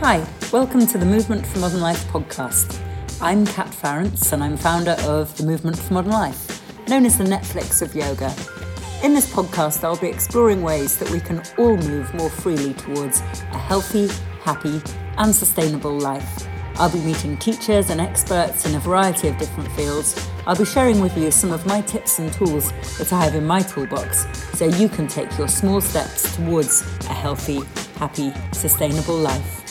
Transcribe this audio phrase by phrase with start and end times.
[0.00, 2.80] Hi, welcome to the Movement for Modern Life podcast.
[3.20, 7.24] I'm Kat Farrants and I'm founder of the Movement for Modern Life, known as the
[7.24, 8.34] Netflix of yoga.
[9.04, 13.20] In this podcast, I'll be exploring ways that we can all move more freely towards
[13.20, 14.08] a healthy,
[14.40, 14.80] happy,
[15.18, 16.48] and sustainable life.
[16.76, 20.26] I'll be meeting teachers and experts in a variety of different fields.
[20.46, 23.44] I'll be sharing with you some of my tips and tools that I have in
[23.44, 24.26] my toolbox
[24.56, 27.60] so you can take your small steps towards a healthy,
[27.98, 29.69] happy, sustainable life.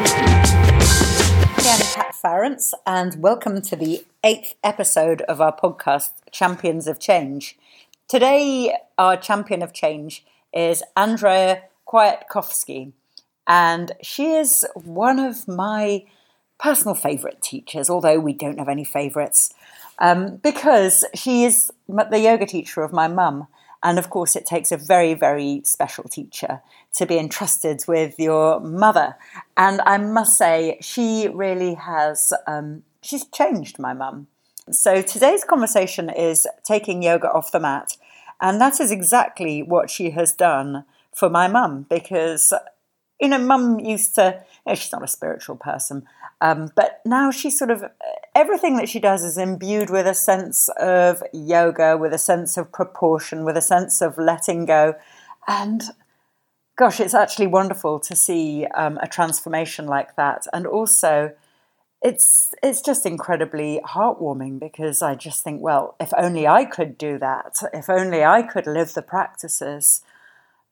[0.00, 7.58] I'm Kat Farrants, and welcome to the eighth episode of our podcast, Champions of Change.
[8.06, 12.92] Today, our champion of change is Andrea Kwiatkowski,
[13.48, 16.04] and she is one of my
[16.60, 19.52] personal favourite teachers, although we don't have any favourites,
[19.98, 23.48] um, because she is the yoga teacher of my mum.
[23.82, 26.62] And of course, it takes a very, very special teacher
[26.98, 29.14] to be entrusted with your mother.
[29.56, 34.26] And I must say, she really has, um, she's changed my mum.
[34.72, 37.96] So today's conversation is taking yoga off the mat.
[38.40, 42.52] And that is exactly what she has done for my mum because,
[43.20, 46.04] you know, mum used to, you know, she's not a spiritual person,
[46.40, 47.84] um, but now she's sort of
[48.34, 52.72] everything that she does is imbued with a sense of yoga, with a sense of
[52.72, 54.94] proportion, with a sense of letting go.
[55.46, 55.82] And
[56.78, 60.46] gosh, it's actually wonderful to see um, a transformation like that.
[60.52, 61.32] And also,
[62.00, 67.18] it's it's just incredibly heartwarming because I just think, well, if only I could do
[67.18, 70.02] that, if only I could live the practices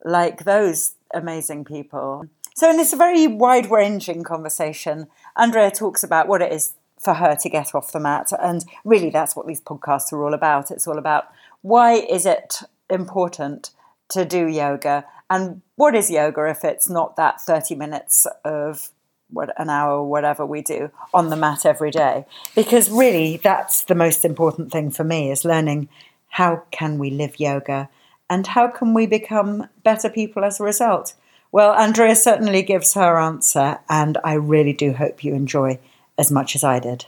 [0.05, 2.29] like those amazing people.
[2.55, 7.35] So, in this very wide ranging conversation, Andrea talks about what it is for her
[7.35, 8.31] to get off the mat.
[8.41, 10.71] And really, that's what these podcasts are all about.
[10.71, 11.27] It's all about
[11.63, 13.71] why is it important
[14.11, 15.05] to do yoga?
[15.29, 18.91] And what is yoga if it's not that 30 minutes of
[19.29, 22.25] what an hour or whatever we do on the mat every day?
[22.55, 25.89] Because really, that's the most important thing for me is learning
[26.29, 27.89] how can we live yoga
[28.29, 31.15] and how can we become better people as a result?
[31.53, 35.79] Well, Andrea certainly gives her answer, and I really do hope you enjoy
[36.19, 37.07] as much as I did.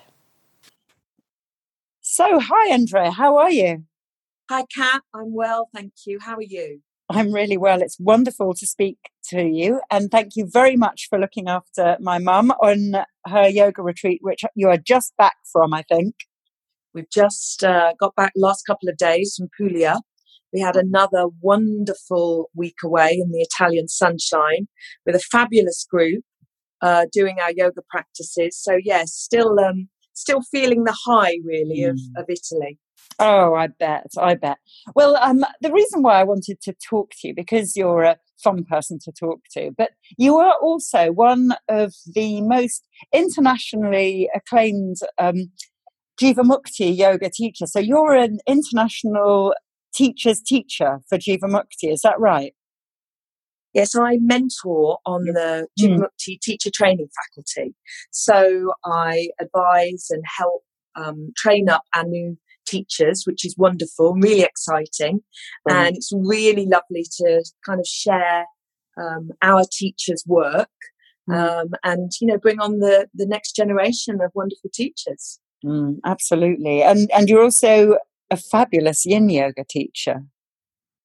[2.00, 3.84] So, hi, Andrea, how are you?
[4.48, 5.02] Hi, Kat.
[5.12, 6.18] I'm well, thank you.
[6.20, 6.80] How are you?
[7.10, 7.80] I'm really well.
[7.80, 8.98] It's wonderful to speak
[9.30, 9.80] to you.
[9.90, 14.42] And thank you very much for looking after my mum on her yoga retreat, which
[14.54, 16.14] you are just back from, I think.
[16.92, 20.00] We've just uh, got back last couple of days from Puglia
[20.52, 24.68] we had another wonderful week away in the Italian sunshine
[25.04, 26.24] with a fabulous group
[26.80, 28.56] uh, doing our yoga practices.
[28.56, 31.90] So yes, still um, still feeling the high really mm.
[31.90, 32.78] of, of Italy.
[33.20, 34.58] Oh, I bet, I bet.
[34.94, 38.64] Well, um, the reason why I wanted to talk to you because you're a fun
[38.64, 45.50] person to talk to, but you are also one of the most internationally acclaimed um,
[46.20, 47.72] Jivamukti yoga teachers.
[47.72, 49.54] So you're an international
[49.92, 51.92] teacher's teacher for Jivamukti.
[51.92, 52.54] Is that right?
[53.74, 56.40] Yes, I mentor on the Jivamukti mm.
[56.40, 57.74] teacher training faculty.
[58.10, 60.62] So I advise and help
[60.94, 62.36] um, train up our new
[62.70, 65.20] teachers, which is wonderful, really exciting.
[65.68, 65.74] Mm.
[65.74, 68.44] And it's really lovely to kind of share
[69.00, 70.76] um, our teachers' work
[71.28, 71.34] mm.
[71.34, 75.40] um, and, you know, bring on the, the next generation of wonderful teachers.
[75.64, 76.82] Mm, absolutely.
[76.82, 77.98] And, and you're also
[78.30, 80.24] a fabulous yin yoga teacher.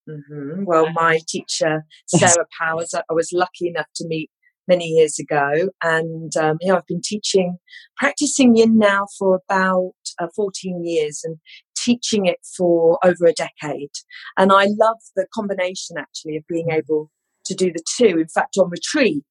[0.09, 0.65] Mm-hmm.
[0.65, 4.29] Well, my teacher, Sarah Powers, I was lucky enough to meet
[4.67, 5.69] many years ago.
[5.83, 7.57] And, um, you know, I've been teaching,
[7.97, 11.37] practicing yin now for about uh, 14 years and
[11.75, 13.91] teaching it for over a decade.
[14.37, 17.09] And I love the combination actually of being able
[17.45, 18.19] to do the two.
[18.19, 19.23] In fact, on retreat,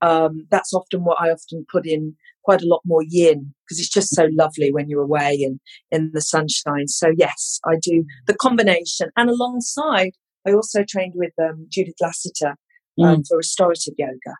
[0.00, 3.90] um, that's often what I often put in quite a lot more yin because it's
[3.90, 6.88] just so lovely when you're away and in the sunshine.
[6.88, 10.12] So yes, I do the combination, and alongside,
[10.46, 12.54] I also trained with um, Judith Lasater
[13.02, 13.24] um, mm.
[13.28, 14.36] for restorative yoga.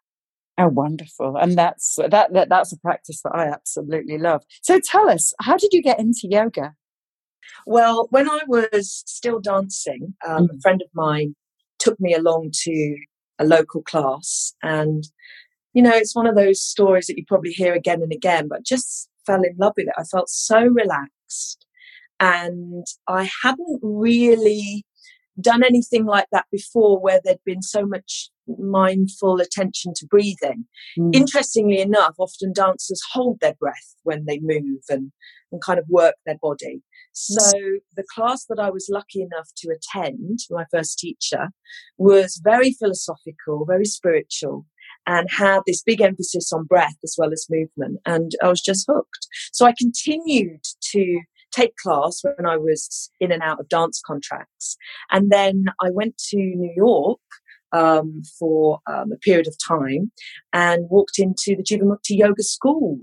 [0.59, 1.37] Oh, wonderful!
[1.37, 4.43] And that's that, that that's a practice that I absolutely love.
[4.63, 6.75] So tell us, how did you get into yoga?
[7.67, 10.57] Well, when I was still dancing, um, mm.
[10.57, 11.37] a friend of mine
[11.79, 12.97] took me along to
[13.39, 15.05] a local class, and
[15.75, 18.65] you know, it's one of those stories that you probably hear again and again, but
[18.65, 19.95] just fell in love with it.
[19.97, 21.65] I felt so relaxed.
[22.19, 24.85] And I hadn't really
[25.41, 30.67] done anything like that before where there'd been so much mindful attention to breathing.
[30.99, 31.15] Mm.
[31.15, 35.13] Interestingly enough, often dancers hold their breath when they move and,
[35.53, 36.83] and kind of work their body.
[37.13, 37.51] So
[37.97, 41.49] the class that I was lucky enough to attend, my first teacher,
[41.97, 44.67] was very philosophical, very spiritual.
[45.09, 47.99] and had this big emphasis on breath as well as movement.
[48.05, 49.27] And I was just hooked.
[49.53, 50.61] So I continued
[50.93, 54.77] to take class when I was in and out of dance contracts.
[55.11, 57.21] And then I went to New York
[57.73, 60.11] um, for um, a period of time
[60.53, 62.99] and walked into the Jivamukti Yoga School.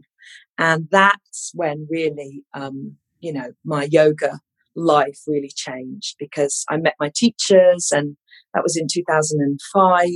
[0.57, 4.39] And that's when really, um, you know, my yoga
[4.75, 8.17] life really changed because I met my teachers and
[8.53, 10.07] that was in 2005.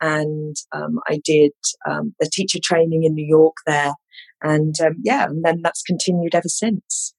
[0.00, 1.52] And um, I did
[1.88, 3.94] um, the teacher training in New York there.
[4.42, 7.14] And um, yeah, and then that's continued ever since.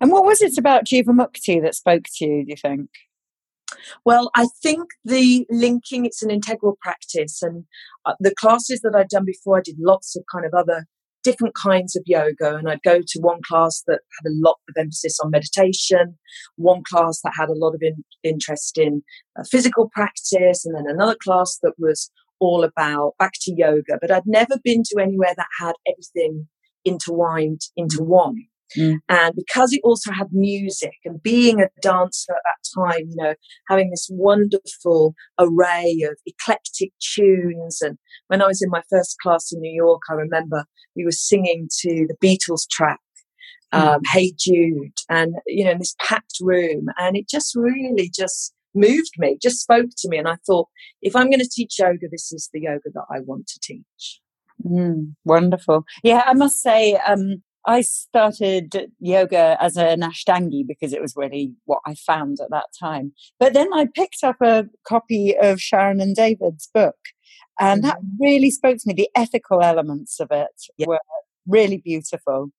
[0.00, 2.90] And what was it about Jivamukti that spoke to you, do you think?
[4.04, 7.42] Well, I think the linking, it's an integral practice.
[7.42, 7.64] And
[8.06, 10.86] uh, the classes that I'd done before, I did lots of kind of other
[11.22, 12.56] different kinds of yoga.
[12.56, 16.18] And I'd go to one class that had a lot of emphasis on meditation,
[16.56, 19.02] one class that had a lot of in, interest in
[19.38, 22.10] uh, physical practice, and then another class that was
[22.40, 23.98] all about bhakti yoga.
[24.00, 26.48] But I'd never been to anywhere that had everything
[26.84, 28.46] intertwined into one.
[28.76, 28.98] Mm.
[29.08, 33.34] And because it also had music and being a dancer at that time, you know,
[33.68, 37.80] having this wonderful array of eclectic tunes.
[37.80, 41.12] And when I was in my first class in New York, I remember we were
[41.12, 43.00] singing to the Beatles track,
[43.72, 43.78] mm.
[43.78, 46.88] um, Hey Jude, and, you know, in this packed room.
[46.98, 50.18] And it just really just moved me, just spoke to me.
[50.18, 50.68] And I thought,
[51.00, 54.20] if I'm going to teach yoga, this is the yoga that I want to teach.
[54.64, 55.84] Mm, wonderful.
[56.02, 61.52] Yeah, I must say, um, I started yoga as an Ashtangi because it was really
[61.64, 63.12] what I found at that time.
[63.38, 66.96] But then I picked up a copy of Sharon and David's book,
[67.60, 67.88] and mm-hmm.
[67.88, 68.94] that really spoke to me.
[68.94, 70.88] The ethical elements of it yep.
[70.88, 71.00] were
[71.46, 72.50] really beautiful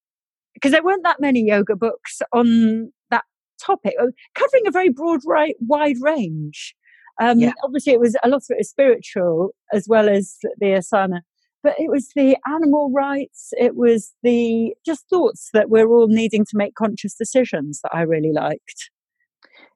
[0.54, 3.24] because there weren't that many yoga books on that
[3.62, 6.76] topic, uh, covering a very broad, right, wide range.
[7.22, 7.54] Um, yeah.
[7.64, 11.22] Obviously, it was a lot of it was spiritual as well as the asana
[11.64, 16.46] but it was the animal rights it was the just thoughts that we're all needing
[16.46, 18.90] to make conscious decisions that i really liked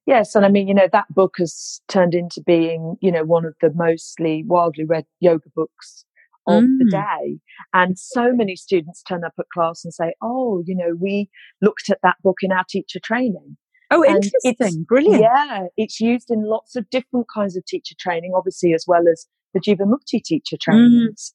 [0.05, 3.45] yes and i mean you know that book has turned into being you know one
[3.45, 6.05] of the mostly wildly read yoga books
[6.45, 6.77] of mm.
[6.79, 7.39] the day
[7.73, 11.29] and so many students turn up at class and say oh you know we
[11.61, 13.57] looked at that book in our teacher training
[13.93, 14.83] Oh, and interesting.
[14.85, 15.21] Brilliant.
[15.21, 19.27] Yeah, it's used in lots of different kinds of teacher training, obviously, as well as
[19.53, 20.59] the Jivamukti teacher mm.
[20.59, 21.33] trainings.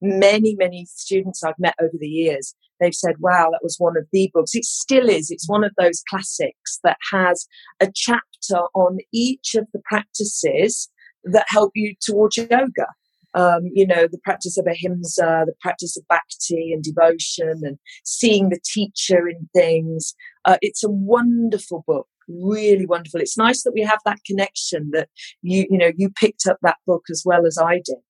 [0.00, 4.06] Many, many students I've met over the years, they've said, wow, that was one of
[4.12, 4.54] the books.
[4.54, 5.30] It still is.
[5.30, 7.46] It's one of those classics that has
[7.80, 10.90] a chapter on each of the practices
[11.24, 12.86] that help you towards yoga.
[13.34, 18.50] Um, you know, the practice of ahimsa, the practice of bhakti and devotion, and seeing
[18.50, 20.14] the teacher in things.
[20.44, 23.20] Uh, it's a wonderful book, really wonderful.
[23.20, 25.08] It's nice that we have that connection that
[25.40, 28.02] you, you know, you picked up that book as well as I did.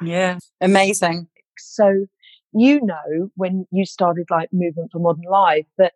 [0.00, 1.28] Yeah, amazing.
[1.58, 2.06] So,
[2.52, 5.92] you know, when you started like Movement for Modern Life, that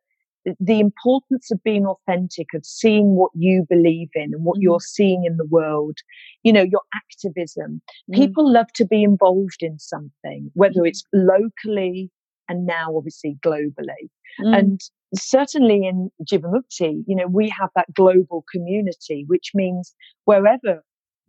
[0.58, 4.62] the importance of being authentic, of seeing what you believe in and what mm.
[4.62, 5.98] you're seeing in the world,
[6.42, 7.80] you know, your activism.
[8.10, 8.16] Mm.
[8.16, 10.88] People love to be involved in something, whether mm.
[10.88, 12.10] it's locally
[12.48, 14.08] and now obviously globally.
[14.40, 14.58] Mm.
[14.58, 14.80] And
[15.14, 19.94] certainly in Jivamukti, you know, we have that global community, which means
[20.24, 20.82] wherever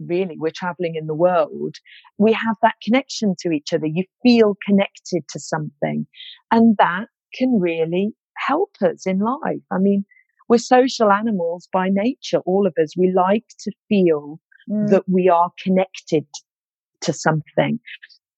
[0.07, 1.75] really we're traveling in the world,
[2.17, 3.85] we have that connection to each other.
[3.85, 6.05] You feel connected to something.
[6.51, 9.61] And that can really help us in life.
[9.71, 10.05] I mean,
[10.49, 12.93] we're social animals by nature, all of us.
[12.97, 14.39] We like to feel
[14.69, 14.89] mm.
[14.89, 16.25] that we are connected
[17.01, 17.79] to something.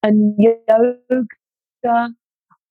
[0.02, 2.14] And yoga,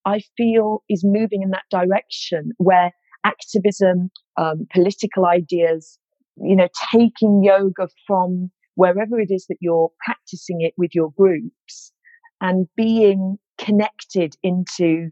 [0.05, 2.91] I feel, is moving in that direction where
[3.25, 5.98] activism, um, political ideas,
[6.38, 11.91] you know, taking yoga from wherever it is that you're practicing it with your groups
[12.41, 15.10] and being connected into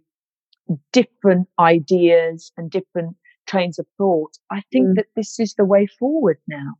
[0.91, 3.15] different ideas and different
[3.47, 4.37] trains of thought.
[4.51, 4.95] I think mm.
[4.95, 6.73] that this is the way forward now.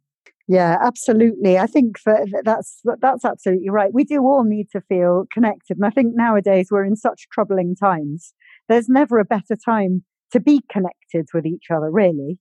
[0.47, 1.57] Yeah, absolutely.
[1.57, 3.93] I think that that's that's absolutely right.
[3.93, 7.75] We do all need to feel connected, and I think nowadays we're in such troubling
[7.75, 8.33] times.
[8.67, 12.39] There's never a better time to be connected with each other, really.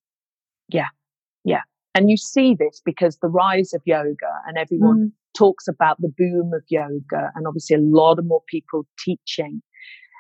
[0.68, 0.88] Yeah,
[1.44, 1.61] yeah.
[1.94, 5.12] And you see this because the rise of yoga and everyone mm.
[5.37, 9.62] talks about the boom of yoga and obviously a lot of more people teaching.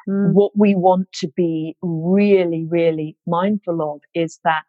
[0.08, 0.32] Mm.
[0.32, 4.64] What we want to be really, really mindful of is that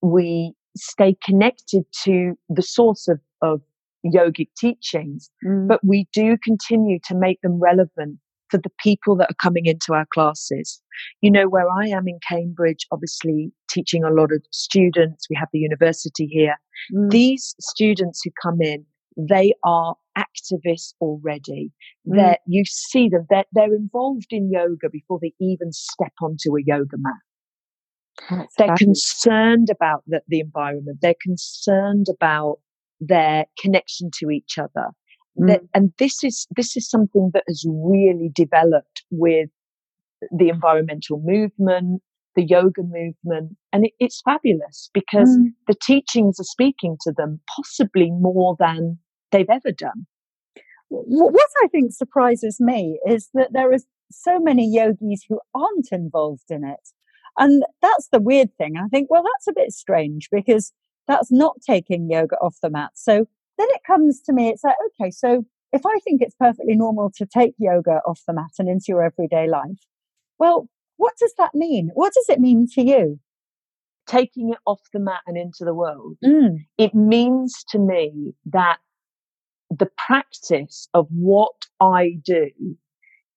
[0.00, 3.60] we stay connected to the source of, of
[4.04, 5.68] yogic teachings, mm.
[5.68, 8.18] but we do continue to make them relevant
[8.50, 10.80] for the people that are coming into our classes.
[11.20, 15.48] You know, where I am in Cambridge, obviously teaching a lot of students, we have
[15.52, 16.56] the university here.
[16.94, 17.10] Mm.
[17.10, 18.84] These students who come in,
[19.16, 21.72] they are activists already.
[22.08, 22.16] Mm.
[22.16, 26.62] That you see them, they're, they're involved in yoga before they even step onto a
[26.64, 27.14] yoga mat.
[28.30, 30.98] That's they're concerned about the, the environment.
[31.02, 32.58] They're concerned about
[33.00, 34.88] their connection to each other.
[35.38, 35.48] Mm.
[35.48, 39.50] That, and this is this is something that has really developed with
[40.36, 42.02] the environmental movement,
[42.34, 45.48] the yoga movement, and it, it's fabulous because mm.
[45.66, 48.98] the teachings are speaking to them possibly more than
[49.30, 50.06] they've ever done.
[50.88, 53.78] What I think surprises me is that there are
[54.10, 56.88] so many yogis who aren't involved in it.
[57.38, 58.74] And that's the weird thing.
[58.76, 60.72] I think, well, that's a bit strange because
[61.06, 62.92] that's not taking yoga off the mat.
[62.94, 63.26] So
[63.58, 67.10] then it comes to me, it's like, okay, so if I think it's perfectly normal
[67.16, 69.78] to take yoga off the mat and into your everyday life,
[70.38, 71.90] well, what does that mean?
[71.94, 73.18] What does it mean to you?
[74.06, 76.16] Taking it off the mat and into the world.
[76.24, 76.66] Mm.
[76.78, 78.78] It means to me that
[79.70, 82.50] the practice of what I do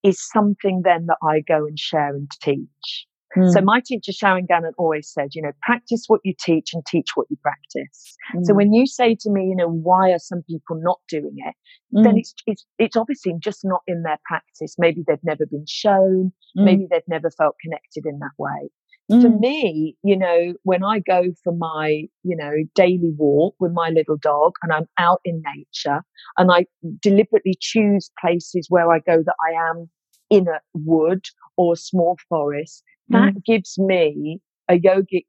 [0.02, 3.06] is something then that I go and share and teach.
[3.36, 3.52] Mm.
[3.52, 7.10] So my teacher Sharon Gannon always said, you know, practice what you teach and teach
[7.14, 8.16] what you practice.
[8.34, 8.44] Mm.
[8.44, 11.54] So when you say to me, you know, why are some people not doing it?
[11.94, 12.04] Mm.
[12.04, 14.74] Then it's, it's it's obviously just not in their practice.
[14.78, 16.32] Maybe they've never been shown.
[16.56, 18.70] Maybe they've never felt connected in that way.
[19.08, 23.90] For me, you know, when I go for my, you know, daily walk with my
[23.90, 26.02] little dog and I'm out in nature
[26.38, 26.66] and I
[27.02, 29.90] deliberately choose places where I go that I am
[30.30, 31.24] in a wood
[31.56, 33.44] or a small forest, that mm.
[33.44, 35.26] gives me a yogic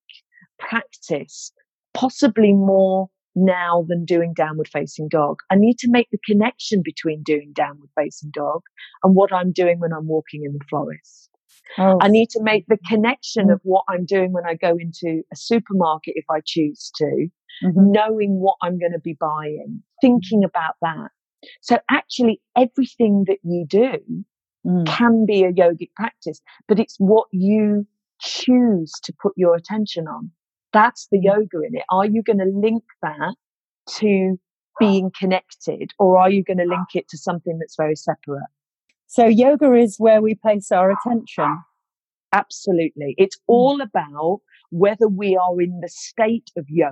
[0.60, 1.52] practice,
[1.94, 5.38] possibly more now than doing downward facing dog.
[5.50, 8.62] I need to make the connection between doing downward facing dog
[9.04, 11.30] and what I'm doing when I'm walking in the forest.
[11.78, 11.98] Oh.
[12.02, 13.54] I need to make the connection mm.
[13.54, 17.06] of what I'm doing when I go into a supermarket if I choose to,
[17.64, 17.92] mm-hmm.
[17.92, 21.10] knowing what I'm going to be buying, thinking about that.
[21.62, 24.26] So actually everything that you do
[24.66, 24.86] mm.
[24.86, 27.88] can be a yogic practice, but it's what you
[28.20, 30.32] choose to put your attention on.
[30.74, 31.24] That's the mm.
[31.24, 31.84] yoga in it.
[31.90, 33.36] Are you going to link that
[33.98, 34.40] to
[34.80, 38.48] being connected or are you going to link it to something that's very separate?
[39.08, 41.60] So yoga is where we place our attention.
[42.34, 43.14] Absolutely.
[43.18, 43.42] It's mm.
[43.48, 46.92] all about whether we are in the state of yoke,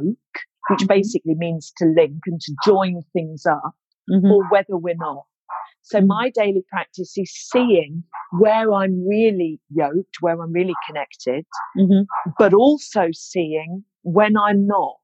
[0.70, 0.88] which mm-hmm.
[0.88, 3.74] basically means to link and to join things up,
[4.12, 4.28] mm-hmm.
[4.28, 5.24] or whether we're not.
[5.89, 12.03] So my daily practice is seeing where I'm really yoked, where I'm really connected, mm-hmm.
[12.38, 14.98] but also seeing when I'm not.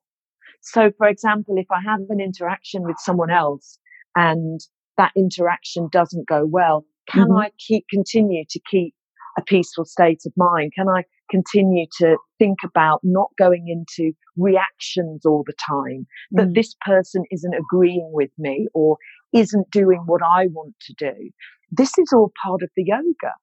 [0.62, 3.80] So, for example, if I have an interaction with someone else
[4.16, 4.60] and
[4.98, 7.38] that interaction doesn't go well, can mm-hmm.
[7.38, 8.94] I keep continue to keep
[9.38, 10.74] a peaceful state of mind?
[10.76, 16.56] Can I continue to think about not going into reactions all the time that mm.
[16.56, 18.98] this person isn't agreeing with me or
[19.34, 21.30] isn't doing what I want to do.
[21.72, 23.34] This is all part of the yoga.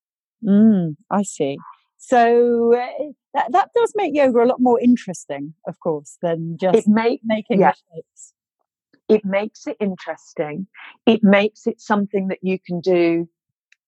[0.45, 1.59] Mm, I see.
[1.99, 6.79] So uh, that, that does make yoga a lot more interesting, of course, than just
[6.79, 7.73] it make, making yeah.
[7.93, 8.35] mistakes.
[9.09, 10.67] It makes it interesting.
[11.07, 13.29] It makes it something that you can do,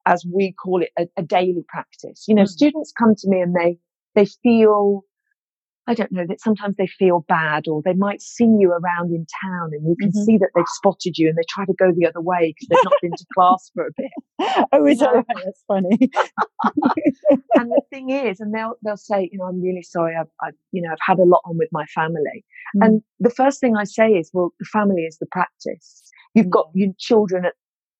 [0.07, 2.25] as we call it, a, a daily practice.
[2.29, 2.49] You know, mm.
[2.49, 3.79] students come to me and they
[4.15, 5.05] they feel
[5.87, 9.27] I don't know, that sometimes they feel bad or they might see you around in
[9.45, 10.25] town and you can mm-hmm.
[10.25, 12.85] see that they've spotted you and they try to go the other way because they've
[12.85, 14.11] not been to class for a bit.
[14.73, 15.25] Oh, is that right?
[15.45, 15.97] That's funny.
[17.55, 20.17] and the thing is, and they'll, they'll say, you know, I'm really sorry.
[20.19, 22.45] I've, I've you know, I've had a lot on with my family.
[22.77, 22.87] Mm.
[22.87, 26.11] And the first thing I say is, well, the family is the practice.
[26.35, 27.55] You've got your children at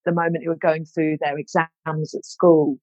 [0.05, 2.77] the moment who are going through their exams at school.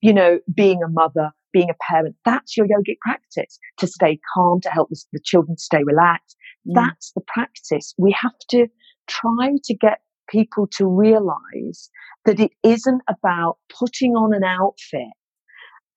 [0.00, 4.60] You know, being a mother, being a parent, that's your yogic practice to stay calm,
[4.60, 6.36] to help the, the children stay relaxed.
[6.68, 6.74] Mm.
[6.74, 7.94] That's the practice.
[7.98, 8.68] We have to
[9.08, 11.90] try to get people to realize
[12.24, 15.08] that it isn't about putting on an outfit,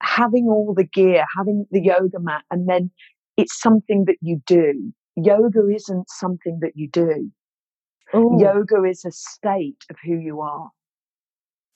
[0.01, 2.89] having all the gear, having the yoga mat, and then
[3.37, 4.93] it's something that you do.
[5.15, 7.29] Yoga isn't something that you do.
[8.15, 8.37] Ooh.
[8.39, 10.69] Yoga is a state of who you are.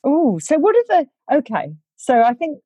[0.03, 0.83] Oh, so what are
[1.29, 1.73] the okay?
[1.97, 2.59] So I think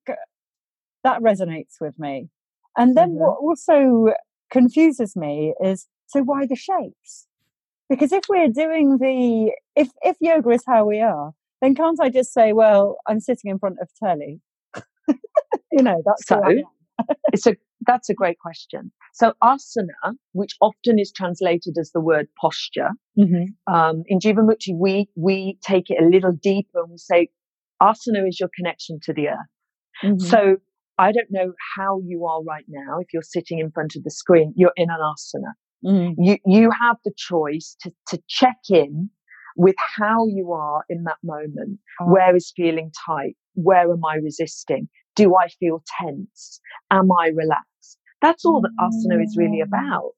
[1.04, 2.30] that resonates with me.
[2.78, 3.20] And then mm-hmm.
[3.20, 4.14] what also
[4.52, 7.28] confuses me is so why the shapes?
[7.90, 12.10] Because if we're doing the if if yoga is how we are, then can't I
[12.10, 14.42] just say, well, I'm sitting in front of telly?
[15.72, 16.42] you know, that's so.
[17.34, 18.92] It's a that's a great question.
[19.14, 23.74] So asana, which often is translated as the word posture, mm-hmm.
[23.74, 27.30] um, in Jivamukti we we take it a little deeper and we say
[27.82, 29.38] asana is your connection to the earth.
[30.04, 30.26] Mm-hmm.
[30.26, 30.58] So
[30.98, 33.00] I don't know how you are right now.
[33.00, 35.54] If you're sitting in front of the screen, you're in an asana.
[35.86, 36.16] Mm.
[36.18, 39.10] You, you have the choice to, to check in
[39.56, 41.80] with how you are in that moment.
[42.02, 42.12] Oh.
[42.12, 43.36] Where is feeling tight?
[43.54, 44.90] Where am I resisting?
[45.16, 46.62] Do I feel tense?
[46.92, 47.98] Am I relaxed?
[48.22, 49.68] That's all that asana is really mm.
[49.68, 50.12] about.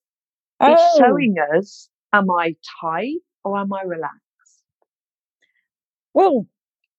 [0.60, 0.74] Oh.
[0.74, 4.20] It's showing us, am I tight or am I relaxed?
[6.14, 6.48] Well,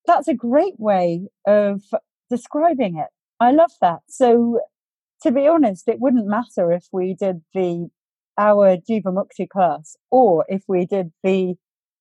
[0.05, 1.81] that's a great way of
[2.29, 3.07] describing it.
[3.39, 3.99] I love that.
[4.09, 4.59] So,
[5.21, 7.89] to be honest, it wouldn't matter if we did the
[8.37, 11.55] our Jivamukti class or if we did the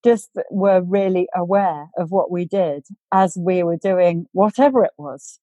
[0.05, 5.39] just were really aware of what we did as we were doing whatever it was,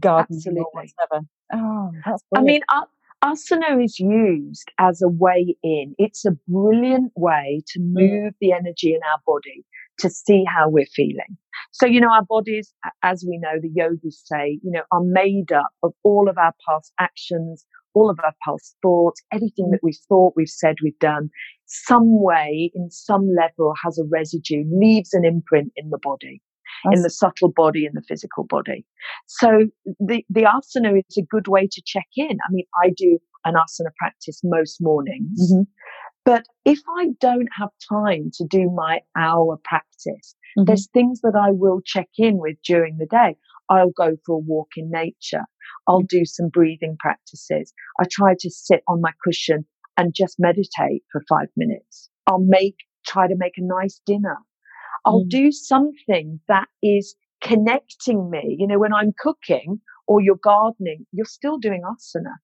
[0.00, 0.60] gardening Absolutely.
[0.60, 1.26] or whatever.
[1.52, 2.64] Oh, that's brilliant.
[2.70, 2.86] I mean, uh,
[3.24, 5.94] asana is used as a way in.
[5.98, 7.92] It's a brilliant way to mm.
[7.92, 9.64] move the energy in our body
[9.98, 11.36] to see how we're feeling.
[11.70, 12.72] So, you know, our bodies,
[13.02, 16.54] as we know, the yogis say, you know, are made up of all of our
[16.68, 21.30] past actions, all of our past thoughts, everything that we've thought, we've said, we've done,
[21.66, 26.40] some way, in some level, has a residue, leaves an imprint in the body.
[26.92, 28.84] In the subtle body and the physical body.
[29.26, 29.66] So
[30.00, 32.38] the, the asana is a good way to check in.
[32.48, 35.52] I mean, I do an asana practice most mornings.
[35.52, 35.62] Mm-hmm.
[36.24, 40.64] But if I don't have time to do my hour practice, mm-hmm.
[40.66, 43.36] there's things that I will check in with during the day.
[43.68, 45.44] I'll go for a walk in nature.
[45.88, 47.72] I'll do some breathing practices.
[48.00, 49.64] I try to sit on my cushion
[49.96, 52.08] and just meditate for five minutes.
[52.26, 52.76] I'll make,
[53.06, 54.36] try to make a nice dinner.
[55.04, 55.30] I'll mm.
[55.30, 58.56] do something that is connecting me.
[58.58, 62.34] You know, when I'm cooking or you're gardening, you're still doing asana.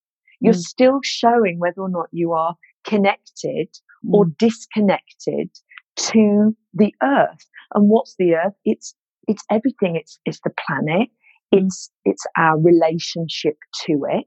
[0.40, 0.60] You're mm.
[0.60, 2.54] still showing whether or not you are
[2.86, 3.68] connected
[4.04, 4.12] mm.
[4.12, 5.50] or disconnected
[5.96, 7.46] to the earth.
[7.74, 8.54] And what's the earth?
[8.64, 8.94] It's
[9.26, 9.96] it's everything.
[9.96, 11.08] It's it's the planet.
[11.54, 11.62] Mm.
[11.62, 14.26] It's it's our relationship to it.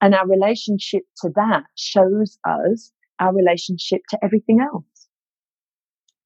[0.00, 4.84] And our relationship to that shows us our relationship to everything else.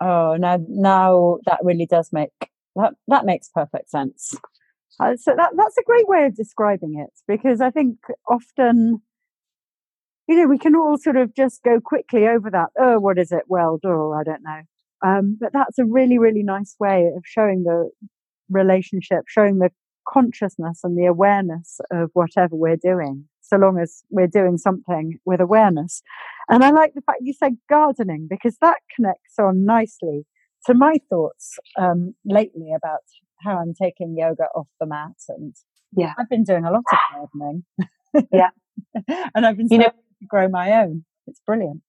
[0.01, 2.31] Oh, now now that really does make
[2.77, 4.35] that that makes perfect sense.
[4.99, 9.03] Uh, so that that's a great way of describing it because I think often
[10.29, 12.71] you know, we can all sort of just go quickly over that.
[12.79, 13.45] Oh, what is it?
[13.49, 14.63] Well, oh, I don't know.
[15.05, 17.91] Um, but that's a really, really nice way of showing the
[18.51, 19.71] relationship, showing the
[20.09, 25.41] consciousness and the awareness of whatever we're doing, so long as we're doing something with
[25.41, 26.03] awareness.
[26.49, 30.27] And I like the fact you said gardening because that connects on nicely
[30.67, 33.03] to my thoughts um, lately about
[33.41, 35.17] how I'm taking yoga off the mat.
[35.29, 35.55] And
[35.97, 37.65] yeah, I've been doing a lot of gardening.
[38.33, 38.51] yeah.
[39.35, 39.91] and I've been you know,
[40.29, 41.05] grow my own.
[41.27, 41.83] It's brilliant.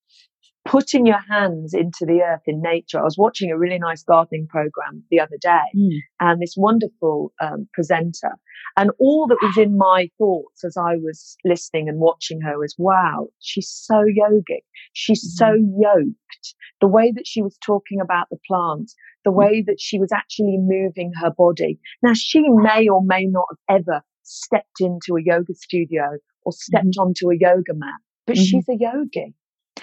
[0.68, 3.00] Putting your hands into the earth in nature.
[3.00, 5.98] I was watching a really nice gardening program the other day, mm.
[6.20, 8.32] and this wonderful um, presenter.
[8.76, 12.74] And all that was in my thoughts as I was listening and watching her was,
[12.76, 14.62] wow, she's so yogic.
[14.92, 15.38] She's mm.
[15.38, 16.54] so yoked.
[16.80, 20.58] The way that she was talking about the plants, the way that she was actually
[20.60, 21.80] moving her body.
[22.02, 26.96] Now, she may or may not have ever stepped into a yoga studio or stepped
[26.96, 28.44] mm onto a yoga mat but mm-hmm.
[28.44, 29.34] she's a yogi.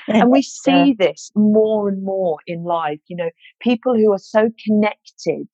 [0.08, 1.08] And we see yeah.
[1.08, 3.00] this more and more in life.
[3.08, 3.30] You know,
[3.60, 5.48] people who are so connected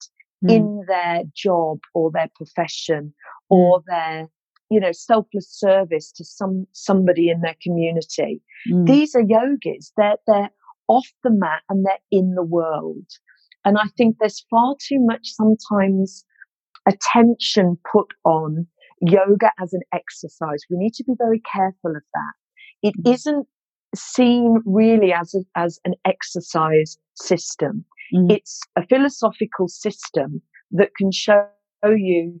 [0.44, 0.50] mm.
[0.50, 3.56] in their job or their profession mm.
[3.56, 4.28] or their,
[4.70, 8.42] you know, selfless service to some somebody in their community.
[8.70, 8.86] Mm.
[8.86, 9.92] These are yogis.
[9.96, 10.50] They're they're
[10.88, 13.06] off the mat and they're in the world.
[13.64, 16.24] And I think there's far too much sometimes
[16.88, 18.66] attention put on
[19.00, 20.62] yoga as an exercise.
[20.70, 22.32] We need to be very careful of that.
[22.82, 23.02] It mm-hmm.
[23.94, 27.84] Seen really as, a, as an exercise system.
[28.14, 28.32] Mm.
[28.32, 31.46] It's a philosophical system that can show
[31.84, 32.40] you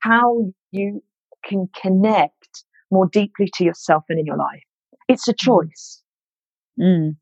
[0.00, 1.02] how you
[1.44, 4.62] can connect more deeply to yourself and in your life.
[5.08, 5.50] It's a mm-hmm.
[5.50, 6.02] choice.
[6.80, 7.16] Mm.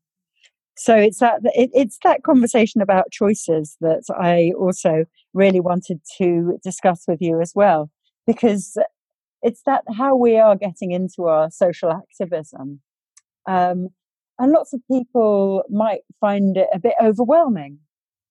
[0.77, 6.57] So it's that it, it's that conversation about choices that I also really wanted to
[6.63, 7.91] discuss with you as well,
[8.25, 8.77] because
[9.41, 12.81] it's that how we are getting into our social activism.
[13.47, 13.89] Um,
[14.39, 17.79] and lots of people might find it a bit overwhelming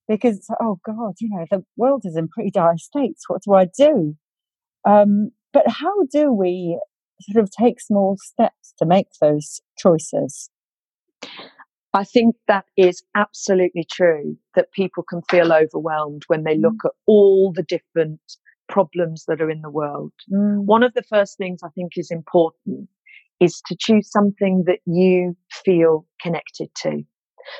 [0.09, 3.25] because it's like, oh God, you know, the world is in pretty dire states.
[3.29, 4.16] What do I do?
[4.85, 6.81] Um, but how do we
[7.20, 10.51] sort of take small steps to make those choices?
[11.92, 16.87] I think that is absolutely true that people can feel overwhelmed when they look mm.
[16.87, 18.20] at all the different
[18.68, 20.12] problems that are in the world.
[20.33, 20.64] Mm.
[20.64, 22.88] One of the first things I think is important
[23.40, 27.03] is to choose something that you feel connected to.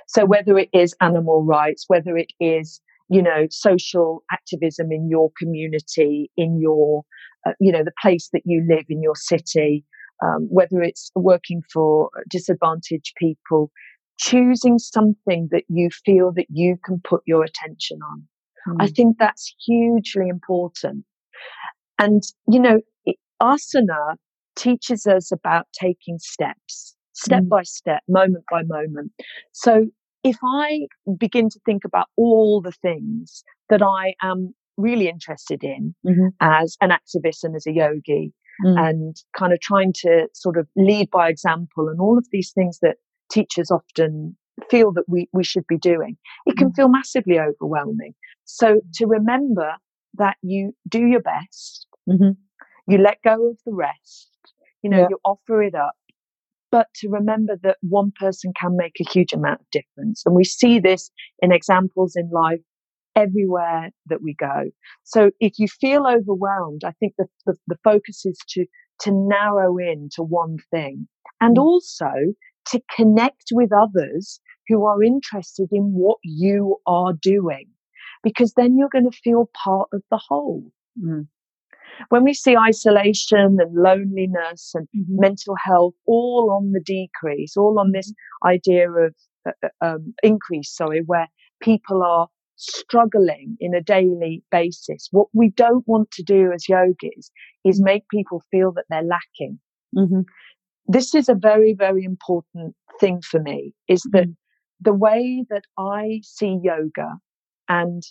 [0.07, 5.31] So whether it is animal rights, whether it is, you know, social activism in your
[5.39, 7.03] community, in your,
[7.47, 9.85] uh, you know, the place that you live in your city,
[10.23, 13.71] um, whether it's working for disadvantaged people,
[14.19, 18.29] choosing something that you feel that you can put your attention on.
[18.69, 18.77] Mm.
[18.81, 21.05] I think that's hugely important.
[21.99, 22.81] And, you know,
[23.43, 24.17] asana
[24.61, 27.49] teaches us about taking steps, step mm.
[27.49, 29.11] by step, moment by moment.
[29.53, 29.87] So
[30.23, 30.87] if I
[31.19, 36.29] begin to think about all the things that I am really interested in mm-hmm.
[36.41, 38.33] as an activist and as a yogi,
[38.65, 38.89] mm.
[38.89, 42.79] and kind of trying to sort of lead by example and all of these things
[42.83, 42.97] that
[43.33, 44.37] teachers often
[44.71, 46.77] feel that we, we should be doing, it can mm.
[46.77, 48.15] feel massively overwhelming.
[48.45, 49.75] So to remember
[50.15, 52.33] that you do your best, mm-hmm.
[52.89, 54.30] you let go of the rest,
[54.83, 55.07] you know, yeah.
[55.11, 55.95] you offer it up,
[56.71, 60.23] but to remember that one person can make a huge amount of difference.
[60.25, 62.61] And we see this in examples in life
[63.17, 64.71] everywhere that we go.
[65.05, 68.67] So if you feel overwhelmed, I think the, the, the focus is to,
[69.01, 71.09] to narrow in to one thing
[71.41, 71.63] and mm.
[71.63, 72.13] also
[72.69, 77.67] to connect with others who are interested in what you are doing,
[78.23, 80.71] because then you're going to feel part of the whole.
[81.03, 81.27] Mm.
[82.09, 85.21] When we see isolation and loneliness and mm-hmm.
[85.21, 88.49] mental health all on the decrease, all on this mm-hmm.
[88.49, 89.15] idea of
[89.47, 91.29] uh, uh, um, increase, sorry, where
[91.61, 95.09] people are struggling in a daily basis.
[95.11, 97.31] What we don't want to do as yogis
[97.65, 99.59] is make people feel that they're lacking.
[99.97, 100.21] Mm-hmm.
[100.87, 104.33] This is a very, very important thing for me is that mm-hmm.
[104.81, 107.15] the way that I see yoga
[107.69, 108.03] and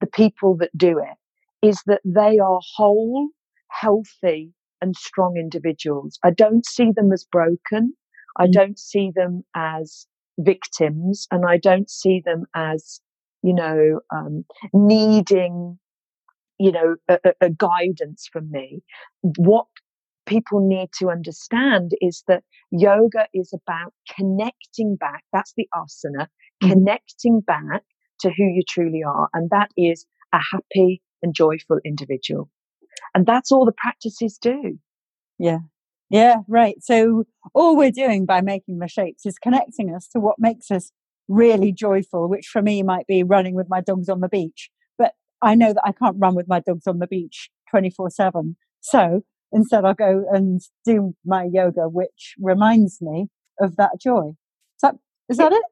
[0.00, 1.16] the people that do it
[1.64, 3.28] is that they are whole,
[3.70, 6.18] healthy, and strong individuals.
[6.22, 7.94] I don't see them as broken.
[8.36, 8.52] I mm-hmm.
[8.52, 10.06] don't see them as
[10.38, 13.00] victims and I don't see them as
[13.44, 15.78] you know, um, needing,
[16.58, 18.82] you know, a, a guidance from me.
[19.20, 19.66] What
[20.24, 25.24] people need to understand is that yoga is about connecting back.
[25.30, 26.70] That's the asana, mm-hmm.
[26.70, 27.82] connecting back
[28.20, 29.28] to who you truly are.
[29.34, 32.48] And that is a happy and joyful individual.
[33.14, 34.78] And that's all the practices do.
[35.38, 35.58] Yeah.
[36.10, 36.76] Yeah, right.
[36.80, 40.92] So all we're doing by making the shapes is connecting us to what makes us
[41.26, 44.70] really joyful, which for me might be running with my dogs on the beach.
[44.98, 48.56] But I know that I can't run with my dogs on the beach 24 7.
[48.80, 53.28] So instead, I'll go and do my yoga, which reminds me
[53.60, 54.28] of that joy.
[54.28, 54.94] Is that,
[55.30, 55.62] is that it?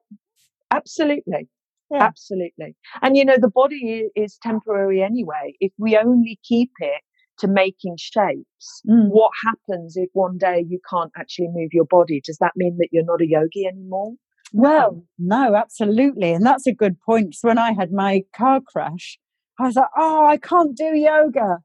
[0.71, 1.47] Absolutely.
[1.93, 2.03] Yeah.
[2.03, 2.75] Absolutely.
[3.01, 5.53] And you know, the body is temporary anyway.
[5.59, 7.01] If we only keep it
[7.39, 9.09] to making shapes, mm.
[9.09, 12.21] what happens if one day you can't actually move your body?
[12.25, 14.13] Does that mean that you're not a yogi anymore?
[14.53, 16.31] Well, no, absolutely.
[16.33, 17.35] And that's a good point.
[17.35, 19.17] So when I had my car crash,
[19.59, 21.59] I was like, oh, I can't do yoga.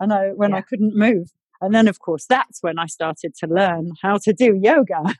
[0.00, 0.56] And I, when yeah.
[0.56, 1.28] I couldn't move.
[1.60, 5.14] And then, of course, that's when I started to learn how to do yoga.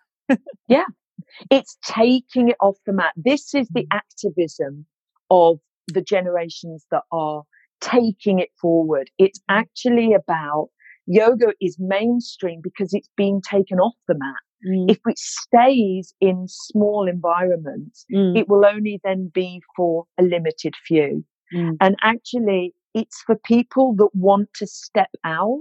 [0.68, 0.84] yeah.
[1.50, 3.12] It's taking it off the mat.
[3.16, 4.86] This is the activism
[5.30, 7.42] of the generations that are
[7.80, 9.10] taking it forward.
[9.18, 10.68] It's actually about
[11.06, 14.36] yoga is mainstream because it's being taken off the mat.
[14.68, 14.90] Mm.
[14.90, 18.38] If it stays in small environments, mm.
[18.38, 21.24] it will only then be for a limited few.
[21.52, 21.76] Mm.
[21.80, 25.60] And actually, it's for people that want to step out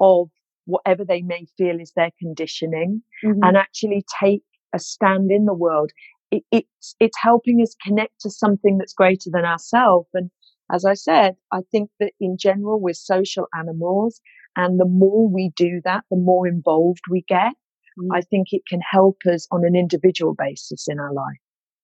[0.00, 0.28] of
[0.64, 3.40] whatever they may feel is their conditioning mm-hmm.
[3.42, 4.42] and actually take
[4.74, 5.90] a stand in the world.
[6.30, 10.08] It, it's, it's helping us connect to something that's greater than ourselves.
[10.14, 10.30] And
[10.72, 14.20] as I said, I think that in general, we're social animals.
[14.56, 17.52] And the more we do that, the more involved we get.
[17.98, 18.08] Mm.
[18.12, 21.40] I think it can help us on an individual basis in our life.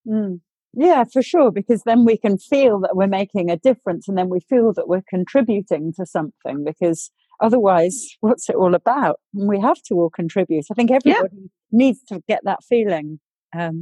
[0.07, 0.39] Mm.
[0.73, 4.29] Yeah, for sure, because then we can feel that we're making a difference and then
[4.29, 7.09] we feel that we're contributing to something because
[7.41, 9.19] otherwise, what's it all about?
[9.33, 10.65] We have to all contribute.
[10.69, 11.47] I think everybody yeah.
[11.71, 13.19] Needs to get that feeling.
[13.57, 13.81] Um,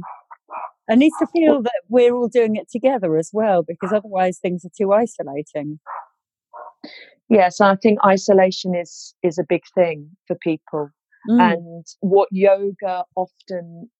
[0.88, 4.64] and needs to feel that we're all doing it together as well, because otherwise things
[4.64, 5.80] are too isolating.
[7.28, 10.90] Yes, I think isolation is is a big thing for people.
[11.28, 11.52] Mm.
[11.52, 13.90] And what yoga often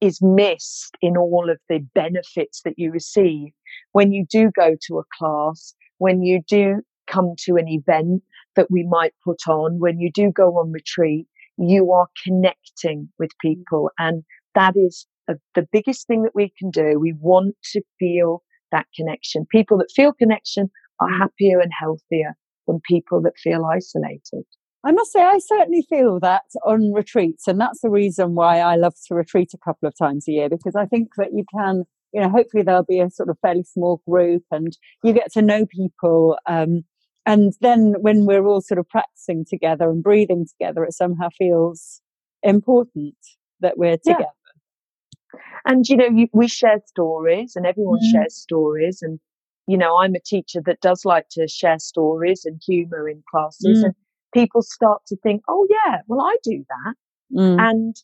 [0.00, 3.48] is missed in all of the benefits that you receive
[3.92, 8.22] when you do go to a class, when you do come to an event
[8.54, 11.26] that we might put on, when you do go on retreat,
[11.60, 13.90] you are connecting with people.
[13.98, 16.98] And that is a, the biggest thing that we can do.
[16.98, 18.42] We want to feel
[18.72, 19.46] that connection.
[19.50, 20.70] People that feel connection
[21.00, 21.18] are mm.
[21.18, 24.44] happier and healthier than people that feel isolated.
[24.82, 27.46] I must say, I certainly feel that on retreats.
[27.46, 30.48] And that's the reason why I love to retreat a couple of times a year,
[30.48, 33.64] because I think that you can, you know, hopefully there'll be a sort of fairly
[33.64, 36.38] small group and you get to know people.
[36.46, 36.84] Um,
[37.26, 42.00] and then when we're all sort of practicing together and breathing together, it somehow feels
[42.42, 43.16] important
[43.60, 44.20] that we're together.
[44.20, 45.40] Yeah.
[45.66, 48.10] And, you know, you, we share stories and everyone mm.
[48.10, 49.00] shares stories.
[49.02, 49.20] And,
[49.66, 53.82] you know, I'm a teacher that does like to share stories and humor in classes.
[53.82, 53.84] Mm.
[53.84, 53.94] And
[54.32, 56.94] people start to think, oh, yeah, well, I do that.
[57.38, 57.60] Mm.
[57.60, 57.96] And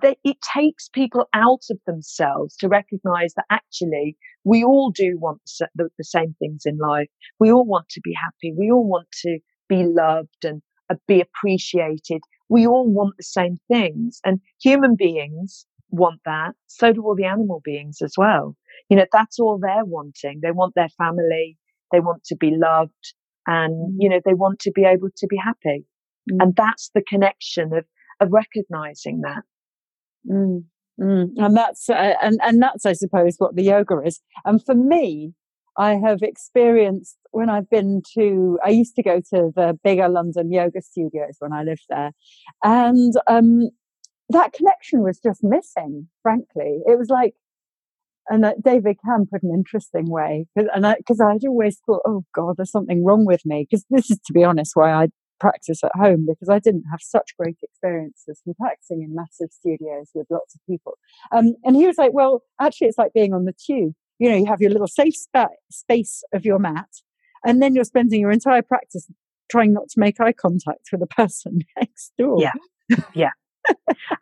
[0.00, 5.40] they, it takes people out of themselves to recognize that actually we all do want
[5.74, 7.08] the, the, same things in life.
[7.38, 8.54] We all want to be happy.
[8.56, 12.22] We all want to be loved and uh, be appreciated.
[12.48, 14.20] We all want the same things.
[14.24, 16.52] And human beings want that.
[16.66, 18.56] So do all the animal beings as well.
[18.88, 20.40] You know, that's all they're wanting.
[20.42, 21.56] They want their family.
[21.92, 23.14] They want to be loved
[23.46, 25.84] and, you know, they want to be able to be happy.
[26.30, 26.42] Mm.
[26.42, 27.84] And that's the connection of,
[28.20, 29.42] of recognizing that.
[30.28, 30.64] Mm.
[31.00, 31.30] Mm.
[31.36, 34.20] And that's uh, and and that's I suppose what the yoga is.
[34.44, 35.32] And for me,
[35.76, 38.58] I have experienced when I've been to.
[38.64, 42.12] I used to go to the bigger London yoga studios when I lived there,
[42.62, 43.70] and um,
[44.28, 46.08] that connection was just missing.
[46.22, 47.34] Frankly, it was like,
[48.28, 52.56] and uh, David Can put an interesting way, and because I'd always thought, oh God,
[52.58, 53.66] there's something wrong with me.
[53.68, 55.08] Because this is, to be honest, why I
[55.42, 60.10] practice at home because I didn't have such great experiences from practicing in massive studios
[60.14, 60.96] with lots of people.
[61.32, 63.92] Um, and he was like, well, actually, it's like being on the tube.
[64.20, 66.88] You know, you have your little safe spa- space of your mat,
[67.44, 69.10] and then you're spending your entire practice
[69.50, 72.38] trying not to make eye contact with the person next door.
[72.40, 72.96] Yeah.
[73.14, 73.30] Yeah.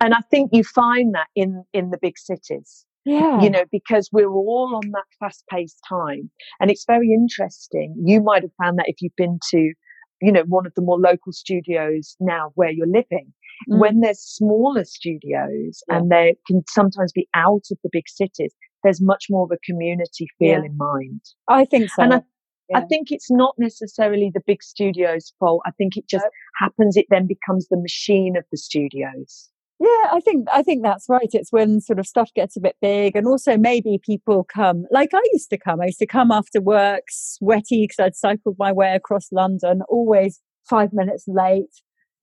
[0.00, 2.86] and I think you find that in, in the big cities.
[3.04, 3.40] Yeah.
[3.42, 6.30] You know, because we're all on that fast paced time.
[6.60, 7.94] And it's very interesting.
[8.04, 9.72] You might have found that if you've been to
[10.20, 13.32] you know, one of the more local studios now where you're living.
[13.70, 13.78] Mm.
[13.78, 15.96] When there's smaller studios yeah.
[15.96, 19.58] and they can sometimes be out of the big cities, there's much more of a
[19.64, 20.64] community feel yeah.
[20.64, 21.20] in mind.
[21.48, 22.02] I think so.
[22.02, 22.22] And I,
[22.70, 22.78] yeah.
[22.78, 25.62] I think it's not necessarily the big studios' fault.
[25.66, 26.26] I think it just
[26.58, 29.50] happens, it then becomes the machine of the studios.
[29.80, 31.28] Yeah, I think I think that's right.
[31.32, 35.10] It's when sort of stuff gets a bit big, and also maybe people come like
[35.14, 35.80] I used to come.
[35.80, 40.40] I used to come after work, sweaty because I'd cycled my way across London, always
[40.68, 41.70] five minutes late.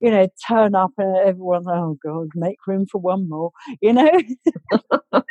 [0.00, 3.50] You know, turn up and everyone's oh god, make room for one more.
[3.82, 4.10] You know.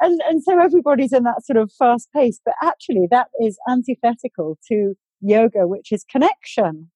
[0.00, 4.58] and and so everybody's in that sort of fast pace, but actually that is antithetical
[4.68, 6.90] to yoga, which is connection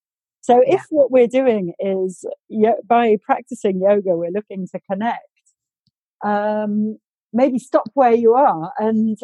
[0.49, 2.25] so if what we're doing is
[2.89, 5.21] by practicing yoga, we're looking to connect,
[6.25, 6.97] um,
[7.35, 9.19] maybe stop where you are and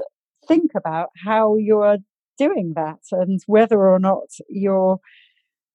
[0.47, 1.97] think about how you're
[2.37, 4.99] doing that and whether or not your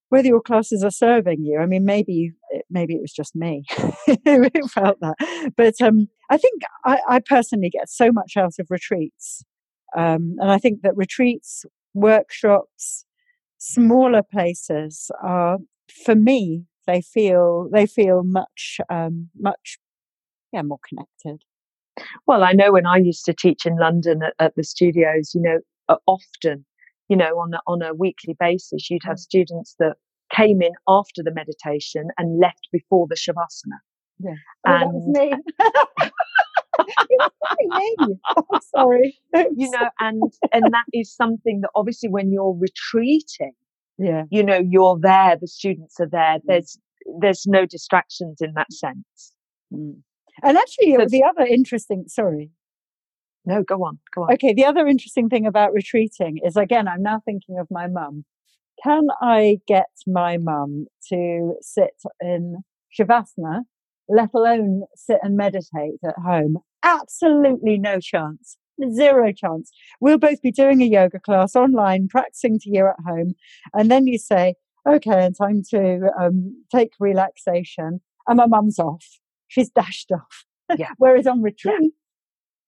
[0.10, 1.58] whether your classes are serving you.
[1.60, 2.34] I mean, maybe
[2.70, 3.64] maybe it was just me
[4.06, 8.68] who felt that, but um, I think I, I, personally get so much out of
[8.70, 9.44] retreats,
[9.98, 13.06] um, and I think that retreats, workshops,
[13.60, 15.58] smaller places are,
[16.04, 19.78] for me, they feel they feel much um, much
[20.52, 21.44] yeah more connected.
[22.26, 25.42] Well, I know when I used to teach in London at, at the studios, you
[25.42, 25.60] know,
[26.08, 26.66] often,
[27.10, 29.20] you know, on a, on a weekly basis, you'd have mm.
[29.20, 29.96] students that
[30.34, 33.80] came in after the meditation and left before the shavasana.
[34.20, 34.32] Yeah,
[34.66, 35.34] oh, and, that was me.
[38.76, 39.18] sorry.
[39.34, 43.54] you know, and and that is something that obviously when you're retreating,
[43.98, 46.38] yeah, you know, you're there, the students are there.
[46.38, 46.42] Mm.
[46.46, 46.80] There's
[47.20, 49.34] there's no distractions in that sense.
[49.74, 50.02] Mm.
[50.44, 52.52] And actually, so, the other interesting, sorry.
[53.46, 54.34] No, go on, go on.
[54.34, 58.26] Okay, the other interesting thing about retreating is again, I'm now thinking of my mum.
[58.84, 62.64] Can I get my mum to sit in
[62.98, 63.62] Shavasana,
[64.08, 66.58] let alone sit and meditate at home?
[66.84, 68.58] Absolutely no chance.
[68.92, 69.72] Zero chance.
[70.00, 73.34] We'll both be doing a yoga class online, practicing to you at home.
[73.74, 74.56] And then you say,
[74.88, 78.00] okay, time to um, take relaxation.
[78.28, 79.06] And my mum's off.
[79.48, 80.46] She's dashed off.
[80.78, 80.92] Yeah.
[80.98, 81.90] Whereas on retreat, yeah.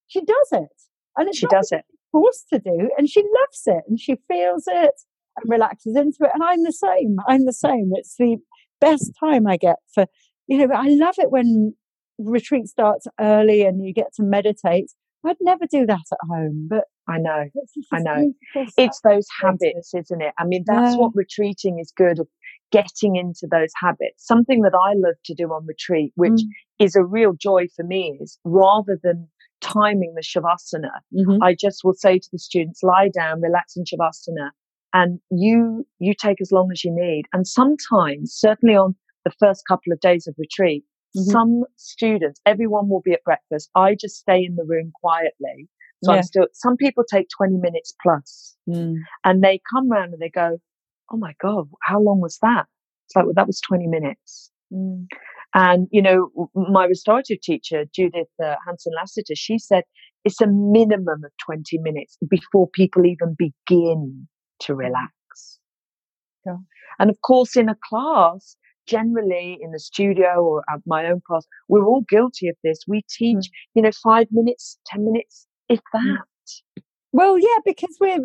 [0.08, 0.82] she does it.
[1.16, 1.84] And she does it.
[2.10, 4.92] Forced to do, and she loves it, and she feels it,
[5.36, 6.30] and relaxes into it.
[6.34, 7.16] And I'm the same.
[7.26, 7.92] I'm the same.
[7.94, 8.36] It's the
[8.82, 10.06] best time I get for
[10.46, 10.74] you know.
[10.74, 11.74] I love it when
[12.24, 14.90] retreat starts early and you get to meditate.
[15.24, 17.44] I'd never do that at home, but I know,
[17.92, 18.32] I know.
[18.76, 20.34] It's those habits, isn't it?
[20.38, 21.00] I mean, that's yeah.
[21.00, 22.26] what retreating is good of
[22.72, 24.26] getting into those habits.
[24.26, 26.46] Something that I love to do on retreat, which mm.
[26.80, 29.28] is a real joy for me, is rather than
[29.60, 31.42] timing the shavasana, mm-hmm.
[31.42, 34.50] I just will say to the students, lie down, relax in shavasana,
[34.92, 37.24] and you you take as long as you need.
[37.32, 40.84] And sometimes, certainly on the first couple of days of retreat,
[41.16, 41.30] Mm-hmm.
[41.30, 43.70] Some students, everyone will be at breakfast.
[43.74, 45.68] I just stay in the room quietly.
[46.04, 46.18] So yeah.
[46.18, 48.96] I'm still, some people take 20 minutes plus mm.
[49.24, 50.58] and they come around and they go,
[51.10, 52.66] Oh my God, how long was that?
[53.06, 54.50] It's like, well, that was 20 minutes.
[54.72, 55.06] Mm.
[55.54, 59.84] And, you know, my restorative teacher, Judith uh, Hanson Lasater, she said
[60.24, 64.26] it's a minimum of 20 minutes before people even begin
[64.60, 65.58] to relax.
[66.46, 66.56] Yeah.
[66.98, 71.46] And of course, in a class, generally in the studio or at my own class,
[71.68, 72.80] we're all guilty of this.
[72.86, 73.50] We teach, mm.
[73.74, 75.82] you know, five minutes, 10 minutes, if mm.
[75.94, 76.24] that.
[77.12, 78.18] Well, yeah, because we're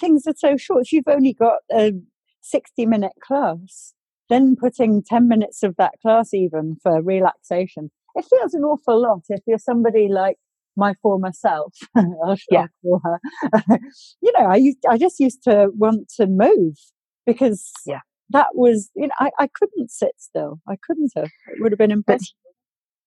[0.00, 0.82] things are so short.
[0.82, 1.92] If you've only got a
[2.40, 3.94] 60 minute class,
[4.28, 9.22] then putting 10 minutes of that class even for relaxation, it feels an awful lot
[9.28, 10.36] if you're somebody like
[10.76, 11.74] my former self.
[12.50, 12.66] yeah.
[12.82, 13.20] her.
[14.20, 16.74] you know, I used, I just used to want to move
[17.26, 18.00] because yeah.
[18.30, 20.60] That was, you know, I, I couldn't sit still.
[20.68, 21.30] I couldn't have.
[21.48, 22.34] It would have been impossible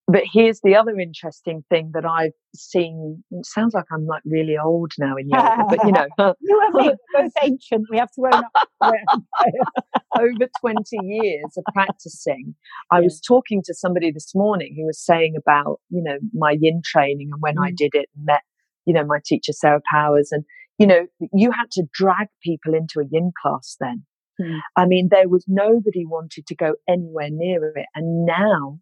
[0.09, 3.23] but here's the other interesting thing that I've seen.
[3.29, 6.07] It sounds like I'm like really old now in yoga, but you know,
[6.39, 7.87] you and me both ancient.
[7.91, 8.67] We have to own up.
[10.17, 12.55] Over 20 years of practicing,
[12.89, 13.03] I yeah.
[13.03, 17.29] was talking to somebody this morning who was saying about you know my yin training
[17.33, 17.65] and when mm.
[17.65, 18.41] I did it and met
[18.85, 20.45] you know my teacher Sarah Powers and
[20.77, 24.05] you know you had to drag people into a yin class then.
[24.39, 24.59] Mm.
[24.75, 28.79] I mean, there was nobody wanted to go anywhere near it, and now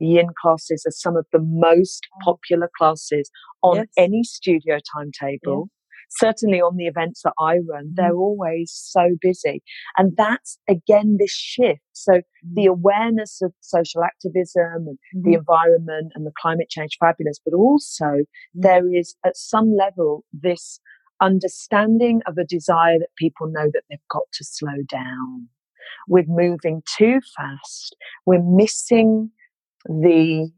[0.00, 2.24] yin classes are some of the most mm.
[2.24, 3.30] popular classes
[3.62, 3.86] on yes.
[3.96, 5.68] any studio timetable.
[6.10, 8.18] Certainly on the events that I run, they're mm.
[8.18, 9.62] always so busy.
[9.96, 11.80] And that's again this shift.
[11.92, 12.22] So mm.
[12.54, 14.98] the awareness of social activism and mm.
[15.12, 15.38] the mm-hmm.
[15.38, 18.24] environment and the climate change, fabulous, but also mm.
[18.54, 20.78] there is at some level this
[21.24, 25.48] understanding of a desire that people know that they've got to slow down.
[26.08, 27.96] We're moving too fast.
[28.26, 29.30] We're missing
[29.86, 30.50] the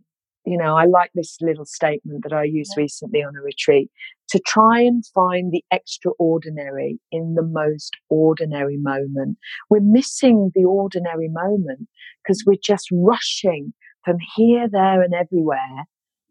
[0.47, 2.83] you know, I like this little statement that I used yeah.
[2.85, 3.91] recently on a retreat
[4.29, 9.39] to try and find the extraordinary in the most ordinary moment.
[9.69, 11.89] We're missing the ordinary moment
[12.23, 13.75] because we're just rushing
[14.05, 15.85] from here, there, and everywhere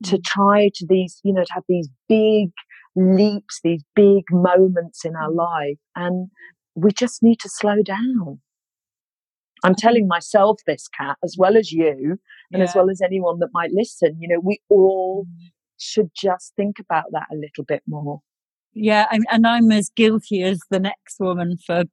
[0.03, 0.23] to mm.
[0.23, 2.51] try to these, you know, to have these big
[2.95, 5.77] leaps, these big moments in our life.
[5.95, 6.29] And
[6.75, 8.39] we just need to slow down.
[9.63, 12.19] I'm telling myself this, Kat, as well as you,
[12.51, 12.63] and yeah.
[12.63, 14.17] as well as anyone that might listen.
[14.19, 15.47] You know, we all mm.
[15.79, 18.19] should just think about that a little bit more.
[18.73, 21.85] Yeah, and I'm as guilty as the next woman for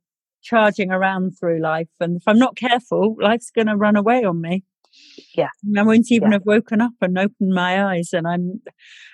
[0.42, 1.88] charging around through life.
[2.00, 4.64] And if I'm not careful, life's going to run away on me.
[5.34, 6.36] Yeah, I won't even yeah.
[6.36, 8.60] have woken up and opened my eyes, and I'm,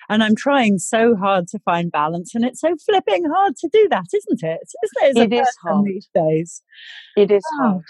[0.09, 3.87] and I'm trying so hard to find balance, and it's so flipping hard to do
[3.89, 4.59] that, isn't it?
[4.83, 5.33] Isn't it?
[5.33, 6.61] It is hard these days.
[7.15, 7.63] It is oh.
[7.63, 7.83] hard.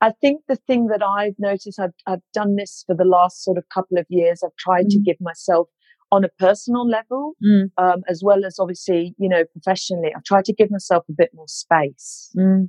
[0.00, 3.56] I think the thing that I've noticed, I've, I've done this for the last sort
[3.56, 4.42] of couple of years.
[4.44, 4.90] I've tried mm.
[4.90, 5.68] to give myself
[6.10, 7.70] on a personal level, mm.
[7.78, 11.30] um, as well as obviously, you know, professionally, I've tried to give myself a bit
[11.32, 12.30] more space.
[12.36, 12.68] Mm.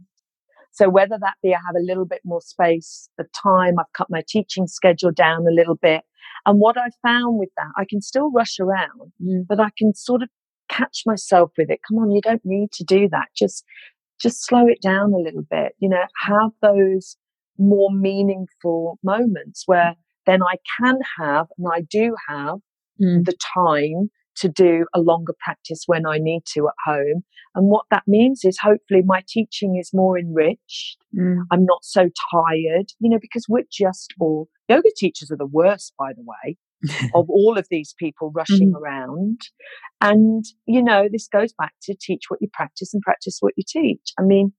[0.73, 4.09] So whether that be I have a little bit more space the time, I've cut
[4.09, 6.01] my teaching schedule down a little bit.
[6.45, 9.45] And what I found with that, I can still rush around, mm.
[9.47, 10.29] but I can sort of
[10.69, 11.79] catch myself with it.
[11.87, 13.27] Come on, you don't need to do that.
[13.37, 13.63] Just,
[14.19, 15.73] just slow it down a little bit.
[15.77, 17.17] You know, have those
[17.59, 22.55] more meaningful moments where then I can have and I do have
[22.99, 23.23] mm.
[23.23, 27.23] the time to do a longer practice when I need to at home.
[27.55, 30.97] And what that means is hopefully my teaching is more enriched.
[31.15, 31.43] Mm.
[31.51, 35.93] I'm not so tired, you know, because we're just all yoga teachers are the worst,
[35.97, 36.57] by the way,
[37.15, 38.79] of all of these people rushing mm.
[38.79, 39.41] around.
[40.01, 43.63] And, you know, this goes back to teach what you practice and practice what you
[43.67, 44.13] teach.
[44.19, 44.53] I mean,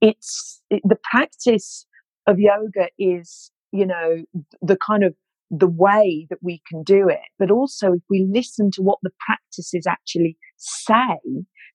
[0.00, 1.86] it's it, the practice
[2.26, 4.24] of yoga is, you know,
[4.62, 5.14] the kind of
[5.50, 7.20] the way that we can do it.
[7.38, 11.18] But also, if we listen to what the practices actually say,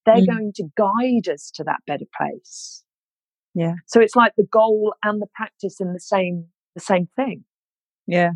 [0.06, 0.28] they're mm.
[0.28, 2.84] going to guide us to that better place.
[3.56, 3.76] Yeah.
[3.88, 7.44] So it's like the goal and the practice in the same the same thing.
[8.08, 8.32] Yeah.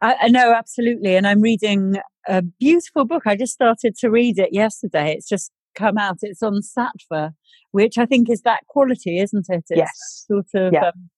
[0.00, 3.24] I, I know absolutely, and I'm reading a beautiful book.
[3.26, 5.12] I just started to read it yesterday.
[5.12, 6.18] It's just come out.
[6.22, 7.32] It's on Sattva,
[7.72, 9.64] which I think is that quality, isn't it?
[9.68, 10.24] It's yes.
[10.26, 10.86] Sort of yeah.
[10.86, 11.10] um,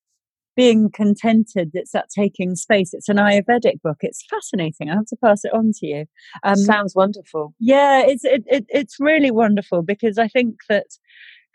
[0.56, 1.70] being contented.
[1.74, 2.94] It's that taking space.
[2.94, 3.98] It's an Ayurvedic book.
[4.00, 4.90] It's fascinating.
[4.90, 6.06] I have to pass it on to you.
[6.42, 7.54] Um, Sounds wonderful.
[7.60, 10.86] Yeah, it's it, it, it's really wonderful because I think that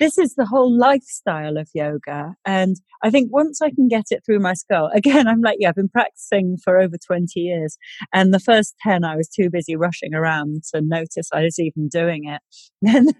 [0.01, 2.33] this is the whole lifestyle of yoga.
[2.43, 5.69] And I think once I can get it through my skull, again, I'm like, yeah,
[5.69, 7.77] I've been practicing for over 20 years.
[8.11, 11.87] And the first 10, I was too busy rushing around to notice I was even
[11.87, 12.41] doing it.
[12.87, 13.13] and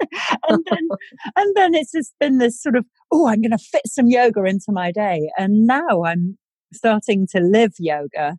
[0.48, 0.88] then
[1.36, 4.44] and then it's just been this sort of oh i'm going to fit some yoga
[4.44, 5.30] into my day.
[5.38, 6.38] And now i'm
[6.72, 8.36] starting to live yoga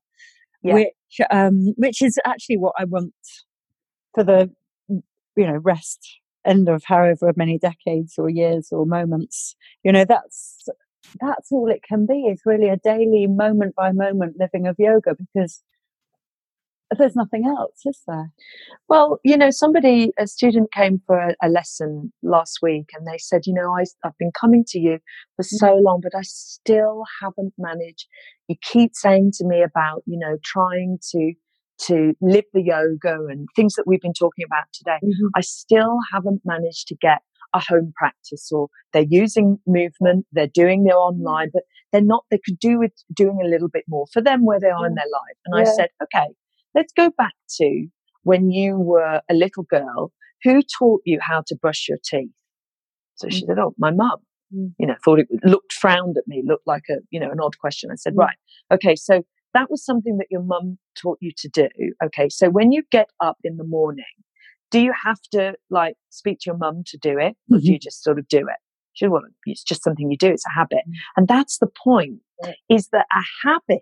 [0.63, 0.73] yeah.
[0.73, 3.13] which um which is actually what i want
[4.13, 4.51] for the
[4.87, 9.55] you know rest end of however many decades or years or moments.
[9.83, 10.67] You know that's
[11.19, 12.25] that's all it can be.
[12.25, 15.63] Is really a daily moment by moment living of yoga because
[16.97, 18.31] there's nothing else, is there?
[18.87, 23.17] Well, you know, somebody, a student came for a, a lesson last week and they
[23.17, 24.99] said, you know, I, have been coming to you
[25.35, 25.85] for so mm-hmm.
[25.85, 28.07] long, but I still haven't managed.
[28.47, 31.33] You keep saying to me about, you know, trying to
[31.87, 34.97] to live the yoga and things that we've been talking about today.
[35.01, 35.27] Mm-hmm.
[35.33, 37.21] I still haven't managed to get
[37.53, 41.53] a home practice or they're using movement, they're doing their online, mm.
[41.53, 44.59] but they're not, they could do with doing a little bit more for them where
[44.59, 44.87] they are yeah.
[44.87, 45.37] in their life.
[45.45, 45.71] And yeah.
[45.71, 46.27] I said, okay,
[46.75, 47.87] let's go back to
[48.23, 50.11] when you were a little girl.
[50.43, 52.29] Who taught you how to brush your teeth?
[53.15, 53.47] So she mm.
[53.47, 54.19] said, Oh, my mum.
[54.55, 54.73] Mm.
[54.79, 57.57] You know, thought it looked frowned at me, looked like a, you know, an odd
[57.59, 57.89] question.
[57.91, 58.19] I said, mm.
[58.19, 58.37] Right,
[58.71, 61.67] okay, so that was something that your mum taught you to do.
[62.03, 64.05] Okay, so when you get up in the morning,
[64.71, 67.57] do you have to like speak to your mum to do it, or mm-hmm.
[67.57, 67.79] do you mm-hmm.
[67.81, 68.59] just sort of do it?
[68.93, 70.83] She said, Well, it's just something you do, it's a habit.
[71.17, 72.19] And that's the point,
[72.69, 73.81] is that a habit,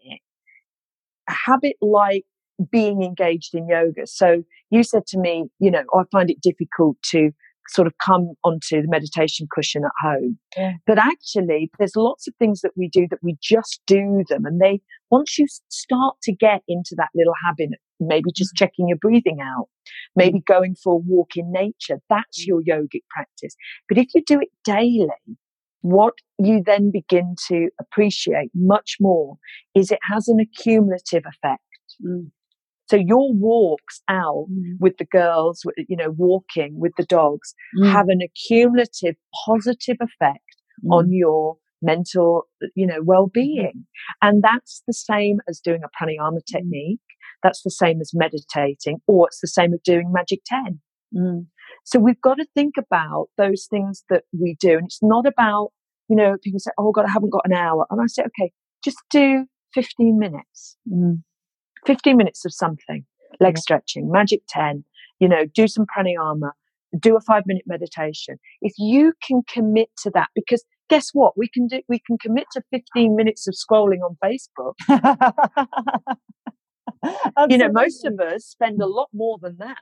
[1.30, 2.26] a habit like
[2.72, 4.08] being engaged in yoga.
[4.08, 7.32] So you said to me, you know, I find it difficult to
[7.70, 10.38] sort of come onto the meditation cushion at home.
[10.56, 10.74] Yeah.
[10.86, 14.46] But actually, there's lots of things that we do that we just do them.
[14.46, 14.82] And they,
[15.12, 18.58] once you start to get into that little habit, maybe just mm.
[18.58, 19.68] checking your breathing out,
[20.16, 22.48] maybe going for a walk in nature, that's mm.
[22.48, 23.56] your yogic practice.
[23.90, 25.08] But if you do it daily,
[25.82, 29.38] what you then begin to appreciate much more
[29.76, 31.62] is it has an accumulative effect.
[32.06, 32.32] Mm.
[32.90, 34.76] So your walks out mm.
[34.80, 37.92] with the girls, you know, walking with the dogs mm.
[37.92, 39.16] have an accumulative
[39.46, 40.92] positive effect mm.
[40.92, 42.44] on your mental,
[42.76, 43.74] you know, well-being.
[43.76, 44.28] Mm-hmm.
[44.28, 46.46] And that's the same as doing a pranayama mm.
[46.52, 47.00] technique.
[47.44, 50.80] That's the same as meditating, or it's the same as doing magic 10.
[51.16, 51.46] Mm.
[51.84, 54.74] So we've got to think about those things that we do.
[54.78, 55.70] And it's not about,
[56.10, 57.86] you know, people say, oh God, I haven't got an hour.
[57.90, 58.52] And I say, okay,
[58.84, 60.78] just do 15 minutes.
[60.92, 61.22] Mm.
[61.88, 63.06] 15 minutes of something,
[63.40, 63.60] leg yeah.
[63.60, 64.84] stretching, magic 10,
[65.20, 66.52] you know, do some pranayama,
[67.00, 68.38] do a five minute meditation.
[68.62, 71.38] If you can commit to that, because guess what?
[71.38, 74.74] We can do, we can commit to 15 minutes of scrolling on Facebook.
[77.50, 78.94] you know, most of us spend a mm.
[78.94, 79.78] lot more than that.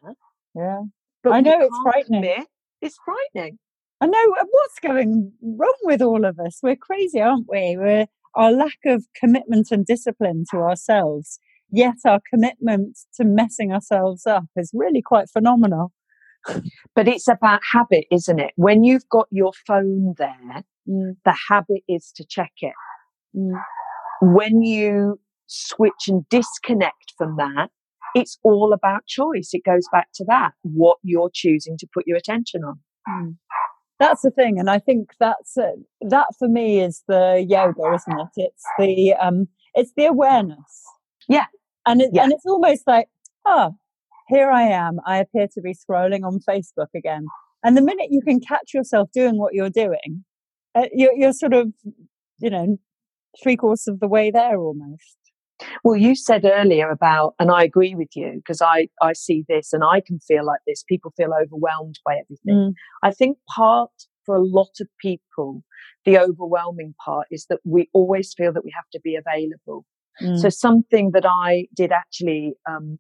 [0.56, 0.82] Yeah.
[1.24, 2.22] But I know it's frightening.
[2.22, 2.48] Commit.
[2.82, 3.58] It's frightening.
[4.00, 6.60] I know uh, what's going wrong with all of us.
[6.62, 7.78] We're crazy, aren't we?
[7.78, 11.40] We're our lack of commitment and discipline to ourselves
[11.76, 15.92] yet our commitment to messing ourselves up is really quite phenomenal.
[16.96, 18.52] but it's about habit, isn't it?
[18.56, 21.16] When you've got your phone there, mm.
[21.26, 22.74] the habit is to check it.
[23.36, 23.60] Mm.
[24.22, 27.70] When you switch and disconnect from that,
[28.14, 29.50] it's all about choice.
[29.52, 32.80] It goes back to that, what you're choosing to put your attention on.
[33.10, 33.36] Mm.
[34.00, 35.72] That's the thing, and I think that's uh,
[36.02, 38.28] that for me is the yoga, isn't it?
[38.36, 40.84] It's the um, it's the awareness.
[41.30, 41.46] Yeah,
[41.86, 42.24] and it, yeah.
[42.24, 43.08] and it's almost like,
[43.46, 43.76] oh,
[44.28, 45.00] here I am.
[45.06, 47.26] I appear to be scrolling on Facebook again.
[47.64, 50.24] And the minute you can catch yourself doing what you're doing,
[50.76, 51.72] uh, you're, you're sort of,
[52.40, 52.78] you know,
[53.42, 55.18] three quarters of the way there almost.
[55.84, 59.72] Well, you said earlier about, and I agree with you because I, I see this
[59.72, 60.84] and I can feel like this.
[60.84, 62.56] People feel overwhelmed by everything.
[62.56, 62.74] Mm.
[63.04, 63.92] I think part
[64.26, 65.64] for a lot of people,
[66.04, 69.86] the overwhelming part is that we always feel that we have to be available.
[70.22, 70.40] Mm.
[70.40, 73.00] So something that I did actually um,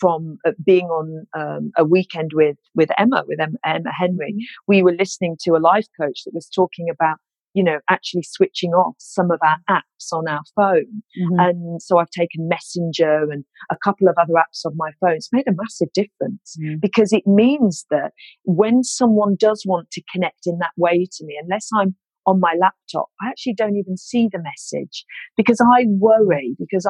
[0.00, 4.40] from uh, being on um, a weekend with with Emma with Emma, Emma Henry, mm.
[4.66, 7.18] we were listening to a life coach that was talking about
[7.56, 11.40] you know actually switching off some of our apps on our phone mm-hmm.
[11.40, 15.32] and so i've taken messenger and a couple of other apps on my phone it's
[15.32, 16.78] made a massive difference mm.
[16.80, 18.12] because it means that
[18.44, 21.96] when someone does want to connect in that way to me unless i'm
[22.26, 25.04] on my laptop, I actually don't even see the message
[25.36, 26.86] because I worry because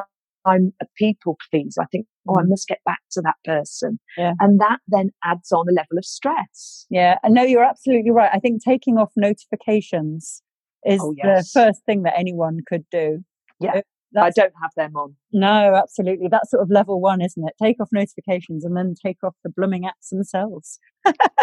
[0.46, 1.82] I'm a people pleaser.
[1.82, 2.48] I think, oh, I mm.
[2.48, 3.98] must get back to that person.
[4.16, 4.32] Yeah.
[4.40, 6.86] And that then adds on a level of stress.
[6.88, 7.16] Yeah.
[7.22, 8.30] And no, you're absolutely right.
[8.32, 10.42] I think taking off notifications
[10.84, 11.52] is oh, yes.
[11.52, 13.24] the first thing that anyone could do.
[13.60, 13.80] Yeah.
[14.16, 15.14] I don't have them on.
[15.32, 16.28] No, absolutely.
[16.30, 17.54] That's sort of level one, isn't it?
[17.62, 20.78] Take off notifications and then take off the blooming apps themselves.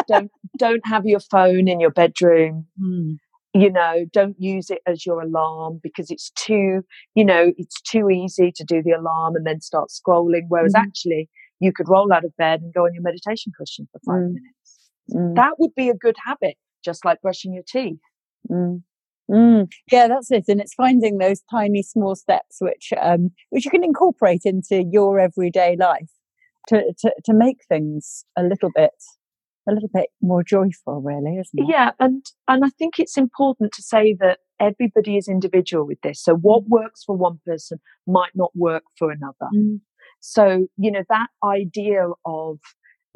[0.08, 2.66] don't don't have your phone in your bedroom.
[2.82, 3.18] Mm
[3.54, 6.82] you know don't use it as your alarm because it's too
[7.16, 10.82] you know it's too easy to do the alarm and then start scrolling whereas mm.
[10.82, 11.30] actually
[11.60, 14.34] you could roll out of bed and go on your meditation cushion for five mm.
[14.34, 15.36] minutes mm.
[15.36, 18.00] that would be a good habit just like brushing your teeth
[18.50, 18.82] mm.
[19.32, 19.72] Mm.
[19.90, 23.84] Yeah, that's it, and it's finding those tiny, small steps which um, which you can
[23.84, 26.12] incorporate into your everyday life
[26.68, 28.92] to, to to make things a little bit
[29.68, 31.66] a little bit more joyful, really, isn't it?
[31.70, 36.24] Yeah, and and I think it's important to say that everybody is individual with this.
[36.24, 39.50] So what works for one person might not work for another.
[39.56, 39.80] Mm.
[40.20, 42.60] So, you know, that idea of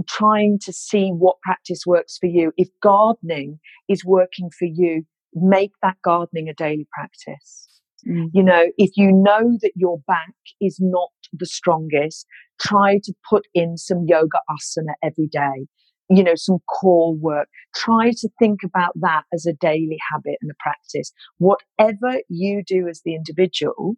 [0.07, 2.51] trying to see what practice works for you.
[2.57, 7.67] If gardening is working for you, make that gardening a daily practice.
[8.07, 8.29] Mm.
[8.33, 12.25] You know, if you know that your back is not the strongest,
[12.61, 15.67] try to put in some yoga asana every day,
[16.09, 17.47] you know, some core work.
[17.75, 21.11] Try to think about that as a daily habit and a practice.
[21.37, 23.95] Whatever you do as the individual,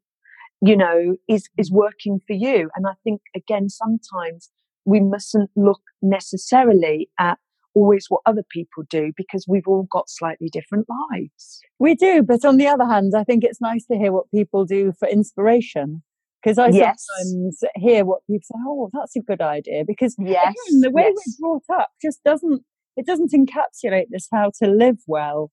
[0.61, 2.69] you know, is, is working for you.
[2.75, 4.49] And I think again, sometimes
[4.85, 7.37] we mustn't look necessarily at
[7.75, 11.61] always what other people do because we've all got slightly different lives.
[11.77, 14.65] We do, but on the other hand, I think it's nice to hear what people
[14.65, 16.01] do for inspiration.
[16.41, 17.05] Because I yes.
[17.17, 19.83] sometimes hear what people say, oh, that's a good idea.
[19.85, 20.53] Because yes.
[20.69, 21.37] again, the way yes.
[21.39, 22.61] we're brought up just doesn't,
[22.95, 25.51] it doesn't encapsulate this how to live well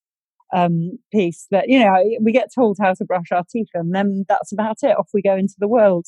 [0.55, 4.24] um, piece that, you know, we get told how to brush our teeth and then
[4.28, 4.97] that's about it.
[4.97, 6.07] Off we go into the world.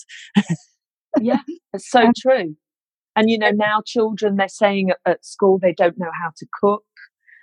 [1.20, 1.40] yeah,
[1.72, 2.54] it's so true.
[3.16, 6.84] And, you know, now children, they're saying at school they don't know how to cook.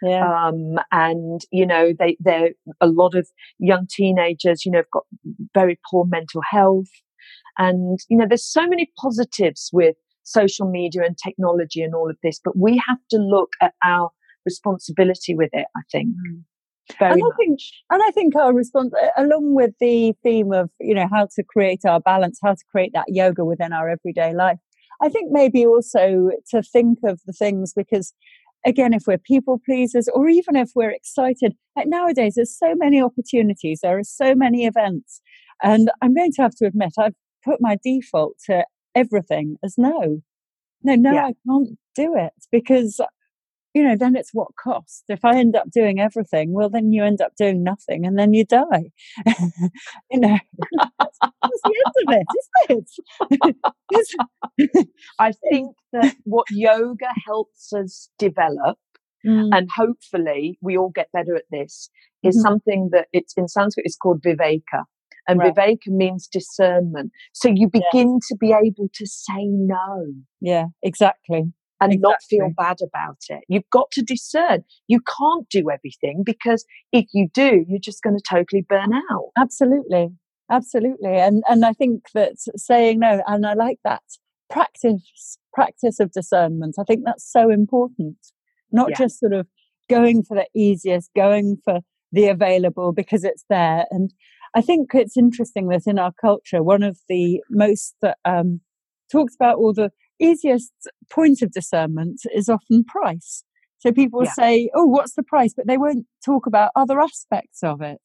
[0.02, 0.48] Yeah.
[0.48, 3.28] Um, and, you know, they, they're a lot of
[3.60, 5.04] young teenagers, you know, have got
[5.54, 6.88] very poor mental health.
[7.58, 12.18] And, you know, there's so many positives with social media and technology and all of
[12.24, 14.10] this, but we have to look at our
[14.46, 16.10] responsibility with it, I think.
[16.10, 16.44] Mm.
[17.00, 20.94] Very and I think, and I think our response, along with the theme of you
[20.94, 24.60] know how to create our balance, how to create that yoga within our everyday life,
[25.02, 28.14] I think maybe also to think of the things because
[28.66, 33.02] again, if we're people pleasers or even if we're excited, like nowadays there's so many
[33.02, 35.22] opportunities, there are so many events.
[35.64, 37.14] And I'm going to have to admit, I've
[37.46, 38.66] put my default to
[38.96, 40.22] everything as no.
[40.84, 41.28] No, no, yeah.
[41.28, 43.00] I can't do it because
[43.76, 45.04] you know, then it's what cost.
[45.10, 48.34] If I end up doing everything, well, then you end up doing nothing and then
[48.34, 48.92] you die.
[50.10, 50.38] you know,
[50.98, 52.80] that's, that's, the end of it,
[54.00, 54.20] isn't
[54.58, 54.88] it?
[55.20, 58.78] I think that what yoga helps us develop,
[59.28, 59.50] mm.
[59.52, 61.90] and hopefully we all get better at this,
[62.24, 62.48] is mm-hmm.
[62.48, 64.86] something that it's in Sanskrit it's called viveka.
[65.28, 65.56] And right.
[65.56, 67.12] viveka means discernment.
[67.34, 68.28] So you begin yeah.
[68.28, 70.06] to be able to say no.
[70.42, 72.00] Yeah, exactly and exactly.
[72.00, 73.44] not feel bad about it.
[73.48, 74.64] You've got to discern.
[74.88, 79.32] You can't do everything because if you do, you're just going to totally burn out.
[79.38, 80.10] Absolutely.
[80.52, 81.16] Absolutely.
[81.16, 84.04] And and I think that saying no, and I like that
[84.50, 86.76] practice practice of discernment.
[86.80, 88.18] I think that's so important.
[88.72, 88.98] Not yeah.
[88.98, 89.48] just sort of
[89.90, 91.80] going for the easiest, going for
[92.12, 93.86] the available because it's there.
[93.90, 94.14] And
[94.56, 98.62] I think it's interesting that in our culture, one of the most um,
[99.12, 100.72] talks about all the easiest
[101.12, 103.44] point of discernment is often price.
[103.80, 104.32] So people yeah.
[104.32, 105.54] say, oh, what's the price?
[105.56, 108.02] But they won't talk about other aspects of it.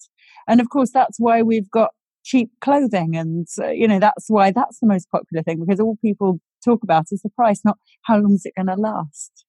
[0.48, 1.90] And of course, that's why we've got
[2.24, 3.16] cheap clothing.
[3.16, 6.82] And, uh, you know, that's why that's the most popular thing because all people talk
[6.82, 9.44] about is the price, not how long is it going to last.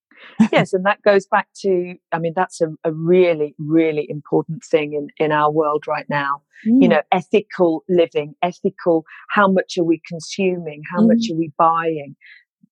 [0.51, 4.93] Yes, and that goes back to, I mean, that's a, a really, really important thing
[4.93, 6.41] in, in our world right now.
[6.67, 6.83] Mm.
[6.83, 10.81] You know, ethical living, ethical, how much are we consuming?
[10.93, 11.07] How mm.
[11.07, 12.15] much are we buying?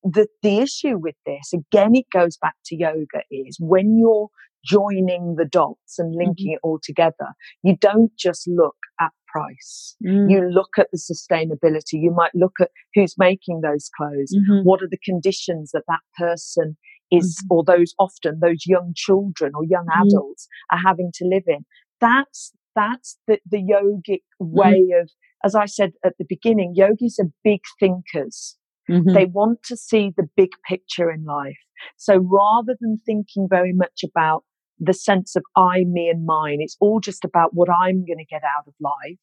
[0.04, 4.30] the, the issue with this, again, it goes back to yoga, is when you're
[4.66, 6.54] joining the dots and linking mm-hmm.
[6.54, 7.34] it all together,
[7.64, 9.96] you don't just look at price.
[10.06, 10.30] Mm.
[10.30, 12.02] You look at the sustainability.
[12.02, 14.36] You might look at who's making those clothes.
[14.36, 14.68] Mm-hmm.
[14.68, 16.78] What are the conditions that that person
[17.12, 17.54] is, mm-hmm.
[17.54, 20.06] or those often those young children or young mm.
[20.06, 21.66] adults are having to live in.
[22.00, 24.52] That's that's the, the yogic mm.
[24.52, 25.10] way of,
[25.44, 28.58] as I said at the beginning, yogis are big thinkers.
[28.90, 29.14] Mm-hmm.
[29.14, 31.58] They want to see the big picture in life.
[31.98, 34.44] So rather than thinking very much about
[34.80, 38.26] the sense of I, me, and mine, it's all just about what I'm going to
[38.26, 39.18] get out of life.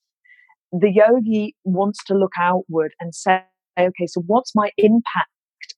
[0.72, 3.42] The yogi wants to look outward and say,
[3.78, 5.30] okay, so what's my impact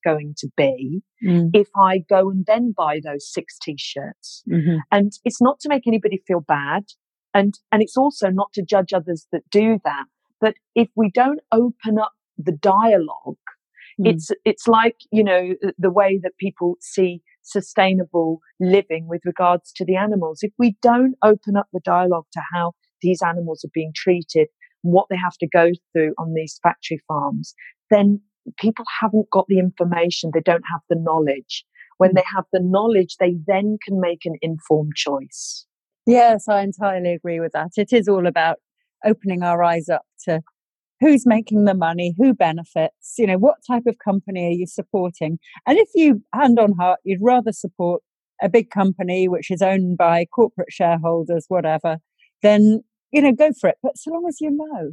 [0.03, 1.49] going to be mm.
[1.53, 4.43] if I go and then buy those six t-shirts?
[4.49, 4.77] Mm-hmm.
[4.91, 6.85] And it's not to make anybody feel bad.
[7.33, 10.05] And, and it's also not to judge others that do that.
[10.41, 13.37] But if we don't open up the dialogue
[13.99, 14.13] Mm.
[14.13, 19.85] It's it's like you know the way that people see sustainable living with regards to
[19.85, 20.39] the animals.
[20.41, 24.47] If we don't open up the dialogue to how these animals are being treated,
[24.81, 27.53] what they have to go through on these factory farms,
[27.89, 28.21] then
[28.57, 30.31] people haven't got the information.
[30.33, 31.65] They don't have the knowledge.
[31.97, 35.65] When they have the knowledge, they then can make an informed choice.
[36.05, 37.71] Yes, I entirely agree with that.
[37.77, 38.57] It is all about
[39.05, 40.41] opening our eyes up to
[40.99, 45.39] who's making the money, who benefits, you know, what type of company are you supporting?
[45.65, 48.01] And if you, hand on heart, you'd rather support
[48.41, 51.97] a big company which is owned by corporate shareholders, whatever,
[52.41, 52.81] then
[53.11, 53.77] you know, go for it.
[53.81, 54.91] But so long as you know,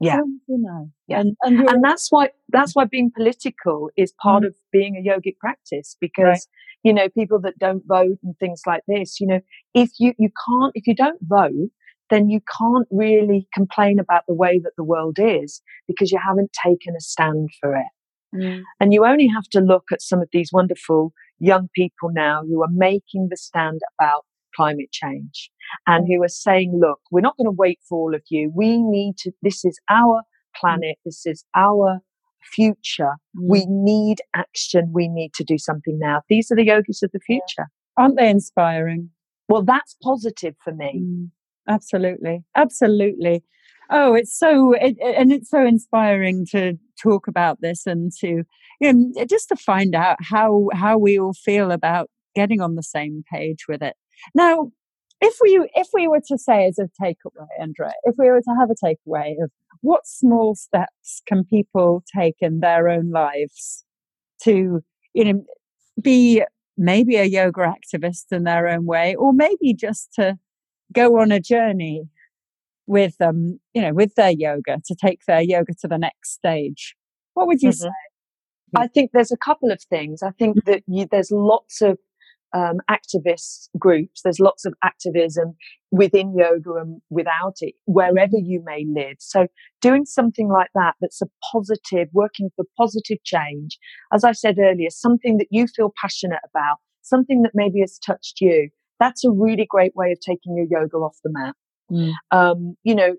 [0.00, 4.42] yeah, you know, yeah, and and, and, that's why that's why being political is part
[4.42, 4.48] mm.
[4.48, 6.24] of being a yogic practice because.
[6.24, 6.40] Right.
[6.82, 9.20] You know, people that don't vote and things like this.
[9.20, 9.40] You know,
[9.74, 11.68] if you you can't if you don't vote,
[12.10, 16.50] then you can't really complain about the way that the world is because you haven't
[16.52, 17.86] taken a stand for it.
[18.34, 18.62] Mm.
[18.80, 22.62] And you only have to look at some of these wonderful young people now who
[22.62, 24.24] are making the stand about
[24.54, 25.50] climate change
[25.86, 28.52] and who are saying, look, we're not going to wait for all of you.
[28.54, 30.22] We need to, this is our
[30.56, 30.96] planet.
[31.04, 32.00] This is our
[32.42, 33.14] future.
[33.36, 33.48] Mm.
[33.48, 34.90] We need action.
[34.92, 36.22] We need to do something now.
[36.28, 37.68] These are the yogis of the future.
[37.96, 39.10] Aren't they inspiring?
[39.48, 41.02] Well, that's positive for me.
[41.04, 41.30] Mm.
[41.68, 42.42] Absolutely.
[42.56, 43.44] Absolutely.
[43.90, 48.44] Oh, it's so, it, and it's so inspiring to talk about this and to,
[48.80, 52.82] you know, just to find out how, how we all feel about getting on the
[52.82, 53.96] same page with it.
[54.34, 54.70] Now,
[55.20, 58.54] if we, if we were to say as a takeaway, Andrea, if we were to
[58.58, 59.50] have a takeaway of
[59.82, 63.84] what small steps can people take in their own lives
[64.42, 64.82] to,
[65.14, 65.44] you know,
[66.00, 66.42] be
[66.76, 70.38] maybe a yoga activist in their own way, or maybe just to
[70.92, 72.08] go on a journey
[72.90, 76.96] with um you know with their yoga to take their yoga to the next stage
[77.34, 77.84] what would you mm-hmm.
[77.84, 80.70] say i think there's a couple of things i think mm-hmm.
[80.70, 81.96] that you, there's lots of
[82.52, 84.22] um, activist groups.
[84.22, 85.56] There's lots of activism
[85.90, 89.16] within yoga and without it wherever you may live.
[89.18, 89.46] So
[89.80, 93.78] doing something like that that's a positive working for positive change
[94.12, 98.40] as i said earlier something that you feel passionate about something that maybe has touched
[98.40, 98.68] you
[99.00, 101.56] that's a really great way of taking your yoga off the mat.
[101.90, 102.12] Mm.
[102.30, 103.16] Um, you know,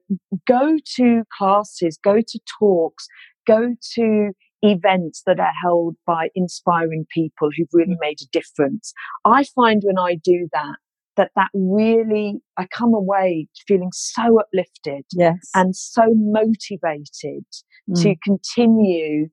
[0.48, 3.08] go to classes, go to talks,
[3.46, 4.32] go to
[4.62, 8.02] events that are held by inspiring people who've really mm.
[8.02, 8.94] made a difference.
[9.26, 10.76] I find when I do that,
[11.18, 15.38] that that really, I come away feeling so uplifted yes.
[15.56, 17.46] and so motivated
[17.90, 18.02] mm.
[18.02, 19.28] to continue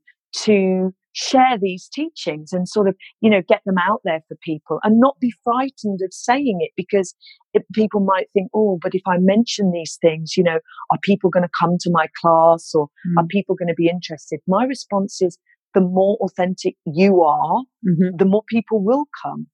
[0.45, 4.79] to share these teachings and sort of, you know, get them out there for people
[4.83, 7.15] and not be frightened of saying it because
[7.55, 10.59] it, people might think, oh, but if I mention these things, you know,
[10.91, 13.21] are people going to come to my class or mm.
[13.23, 14.41] are people going to be interested?
[14.47, 15.39] My response is
[15.75, 18.17] the more authentic you are, mm-hmm.
[18.17, 19.47] the more people will come.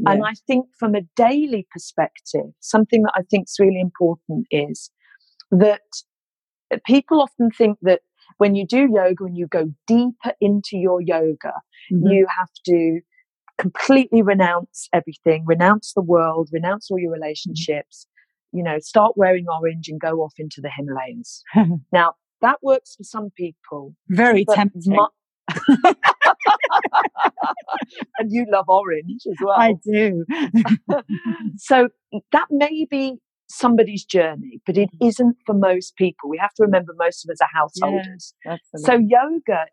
[0.00, 0.12] Yeah.
[0.12, 4.90] And I think from a daily perspective, something that I think is really important is
[5.50, 5.80] that
[6.84, 8.00] people often think that
[8.36, 11.54] when you do yoga and you go deeper into your yoga,
[11.92, 12.06] mm-hmm.
[12.06, 13.00] you have to
[13.58, 17.22] completely renounce everything, renounce the world, renounce all your mm-hmm.
[17.22, 18.06] relationships,
[18.52, 21.42] you know, start wearing orange and go off into the Himalayas.
[21.92, 23.94] now, that works for some people.
[24.08, 24.96] Very tempting.
[28.18, 29.56] and you love orange as well.
[29.58, 30.24] I do.
[31.56, 31.88] so
[32.32, 33.16] that may be
[33.48, 35.08] somebody's journey, but it mm-hmm.
[35.08, 36.28] isn't for most people.
[36.28, 38.34] We have to remember most of us are householders.
[38.44, 39.66] Yeah, so yoga,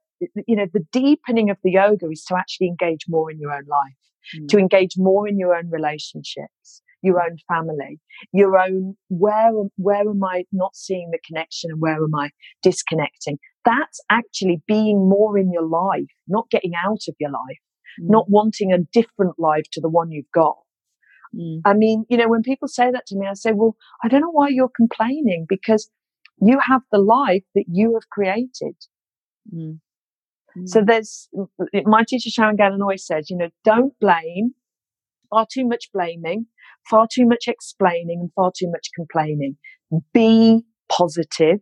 [0.47, 3.65] you know, the deepening of the yoga is to actually engage more in your own
[3.67, 4.47] life, mm.
[4.49, 7.99] to engage more in your own relationships, your own family,
[8.31, 12.31] your own where where am I not seeing the connection and where am I
[12.63, 13.37] disconnecting?
[13.65, 17.59] That's actually being more in your life, not getting out of your life,
[18.01, 18.09] mm.
[18.09, 20.57] not wanting a different life to the one you've got
[21.33, 21.61] Mm.
[21.65, 24.21] I mean, you know, when people say that to me, I say, well, I don't
[24.21, 25.89] know why you're complaining because
[26.41, 28.75] you have the life that you have created.
[29.53, 29.79] Mm.
[30.57, 30.67] Mm.
[30.67, 31.29] So there's,
[31.85, 34.51] my teacher Sharon Gannon always says, you know, don't blame,
[35.29, 36.47] far too much blaming,
[36.89, 39.57] far too much explaining and far too much complaining.
[40.13, 41.59] Be positive.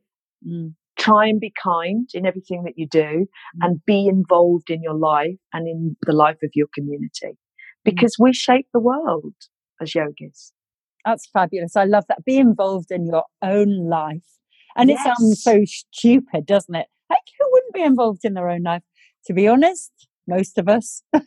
[0.47, 0.75] Mm.
[0.97, 3.25] Try and be kind in everything that you do mm.
[3.61, 7.35] and be involved in your life and in the life of your community mm.
[7.83, 9.33] because we shape the world
[9.83, 10.53] as yogis.
[11.05, 11.75] That's fabulous.
[11.75, 12.25] I love that.
[12.25, 14.25] Be involved in your own life.
[14.75, 14.99] And yes.
[14.99, 16.87] it sounds so stupid, doesn't it?
[17.09, 18.81] Like, who wouldn't be involved in their own life?
[19.27, 19.91] To be honest,
[20.27, 21.03] most of us.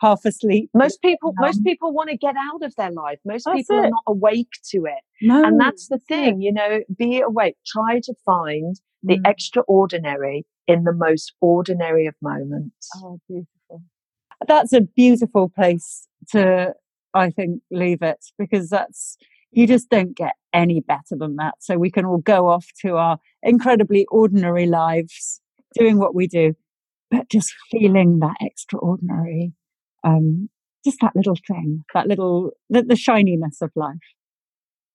[0.00, 0.70] half asleep.
[0.74, 3.18] Most people, um, most people want to get out of their life.
[3.24, 3.86] Most people it.
[3.86, 6.40] are not awake to it, no, and that's the thing.
[6.40, 7.56] You know, be awake.
[7.66, 9.30] Try to find the mm.
[9.30, 12.88] extraordinary in the most ordinary of moments.
[12.96, 13.82] Oh, beautiful.
[14.46, 16.74] That's a beautiful place to
[17.14, 19.16] I think leave it because that's,
[19.50, 21.54] you just don't get any better than that.
[21.60, 25.40] So we can all go off to our incredibly ordinary lives
[25.74, 26.54] doing what we do,
[27.10, 29.52] but just feeling that extraordinary,
[30.04, 30.48] um,
[30.84, 33.96] just that little thing, that little, the, the shininess of life.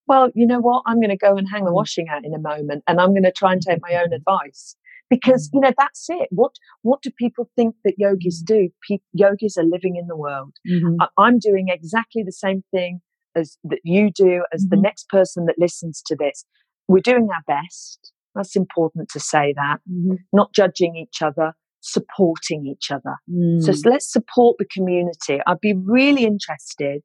[0.05, 0.83] Well, you know what?
[0.85, 1.75] I'm going to go and hang the mm.
[1.75, 4.75] washing out in a moment and I'm going to try and take my own advice
[5.09, 6.51] because you know that's it what
[6.81, 10.95] what do people think that yogis do Pe- yogis are living in the world mm-hmm.
[10.99, 13.01] I- i'm doing exactly the same thing
[13.35, 14.75] as that you do, as mm-hmm.
[14.75, 16.45] the next person that listens to this.
[16.87, 18.11] We're doing our best.
[18.35, 19.77] That's important to say that.
[19.89, 20.15] Mm-hmm.
[20.31, 23.17] Not judging each other, supporting each other.
[23.31, 23.61] Mm.
[23.61, 25.39] So let's support the community.
[25.45, 27.03] I'd be really interested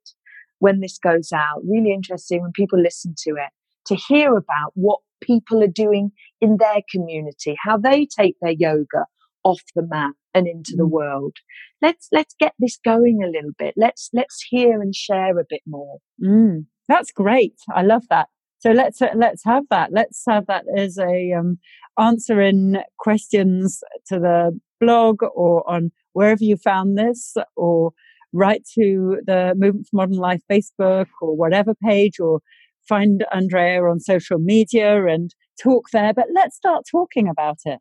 [0.58, 3.50] when this goes out, really interesting when people listen to it,
[3.86, 9.06] to hear about what people are doing in their community, how they take their yoga
[9.44, 10.90] off the mat and into the mm.
[10.90, 11.36] world.
[11.80, 13.74] Let's let's get this going a little bit.
[13.76, 15.98] Let's let's hear and share a bit more.
[16.22, 17.54] Mm, that's great.
[17.74, 18.28] I love that.
[18.60, 19.90] So let's let's have that.
[19.92, 21.58] Let's have that as a um,
[21.98, 27.92] answering questions to the blog or on wherever you found this, or
[28.32, 32.40] write to the Movement for Modern Life Facebook or whatever page, or
[32.88, 36.14] find Andrea on social media and talk there.
[36.14, 37.78] But let's start talking about it.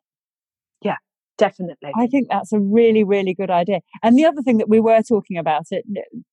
[0.82, 0.96] Yeah,
[1.38, 1.92] definitely.
[1.96, 3.80] I think that's a really, really good idea.
[4.02, 5.84] And the other thing that we were talking about it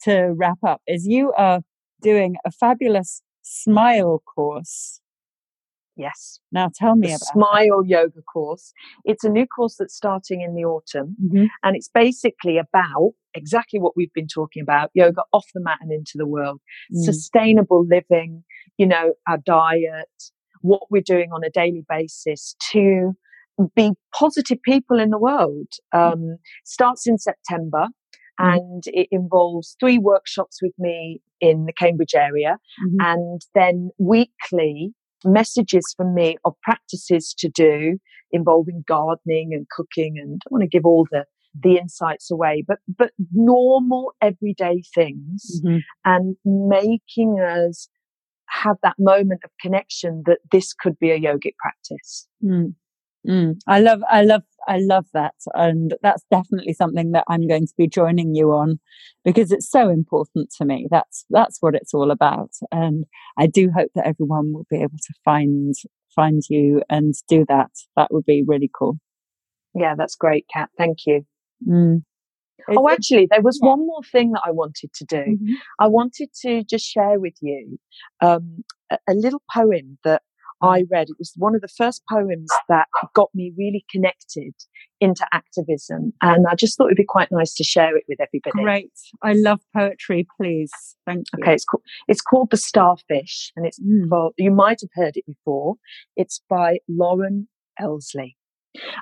[0.03, 1.61] to wrap up is you are
[2.01, 4.99] doing a fabulous smile course.
[5.97, 6.39] Yes.
[6.51, 7.87] Now tell me the about Smile that.
[7.87, 8.73] Yoga course.
[9.05, 11.45] It's a new course that's starting in the autumn, mm-hmm.
[11.63, 15.91] and it's basically about exactly what we've been talking about: yoga off the mat and
[15.91, 16.59] into the world,
[16.93, 17.03] mm.
[17.03, 18.43] sustainable living.
[18.77, 20.09] You know, our diet,
[20.61, 23.13] what we're doing on a daily basis to
[23.73, 25.67] be positive people in the world.
[25.93, 26.11] Mm.
[26.11, 27.87] Um, starts in September.
[28.37, 28.57] Mm.
[28.57, 32.97] And it involves three workshops with me in the Cambridge area, mm-hmm.
[32.99, 34.93] and then weekly
[35.25, 37.97] messages from me of practices to do
[38.31, 40.15] involving gardening and cooking.
[40.17, 41.25] And I want to give all the
[41.57, 45.77] the insights away, but but normal everyday things, mm-hmm.
[46.03, 47.87] and making us
[48.49, 52.27] have that moment of connection that this could be a yogic practice.
[52.43, 52.73] Mm.
[53.27, 53.55] Mm.
[53.67, 55.35] I love, I love, I love that.
[55.53, 58.79] And that's definitely something that I'm going to be joining you on
[59.23, 60.87] because it's so important to me.
[60.89, 62.51] That's, that's what it's all about.
[62.71, 63.05] And
[63.37, 65.73] I do hope that everyone will be able to find,
[66.15, 67.71] find you and do that.
[67.95, 68.97] That would be really cool.
[69.73, 70.69] Yeah, that's great, Kat.
[70.77, 71.25] Thank you.
[71.67, 72.03] Mm.
[72.69, 75.17] Oh, actually, there was one more thing that I wanted to do.
[75.17, 75.53] Mm-hmm.
[75.79, 77.77] I wanted to just share with you
[78.21, 80.23] um, a, a, little poem that
[80.61, 81.09] I read.
[81.09, 84.53] It was one of the first poems that got me really connected
[85.01, 86.13] into activism.
[86.21, 88.63] And I just thought it'd be quite nice to share it with everybody.
[88.63, 88.91] Great.
[89.21, 90.71] I love poetry, please.
[91.05, 91.43] Thank you.
[91.43, 94.07] Okay, it's called, it's called The Starfish, and it's mm.
[94.09, 95.75] for, you might have heard it before.
[96.15, 97.47] It's by Loren
[97.79, 98.35] Eiseley.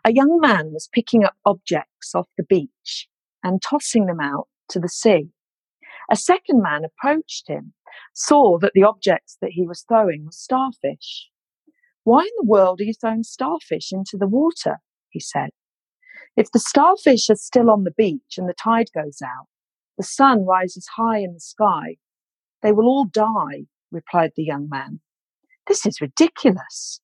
[0.04, 3.08] A young man was picking up objects off the beach
[3.44, 5.30] and tossing them out to the sea.
[6.12, 7.74] A second man approached him,
[8.14, 11.30] saw that the objects that he was throwing were starfish,
[12.04, 14.78] why in the world are you throwing starfish into the water?
[15.10, 15.50] he said.
[16.36, 19.48] If the starfish are still on the beach and the tide goes out,
[19.98, 21.98] the sun rises high in the sky,
[22.62, 25.00] they will all die, replied the young man.
[25.68, 27.02] This is ridiculous.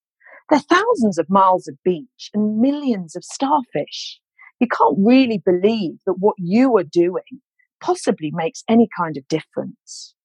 [0.49, 4.19] There are thousands of miles of beach and millions of starfish.
[4.59, 7.41] You can't really believe that what you are doing
[7.79, 10.15] possibly makes any kind of difference.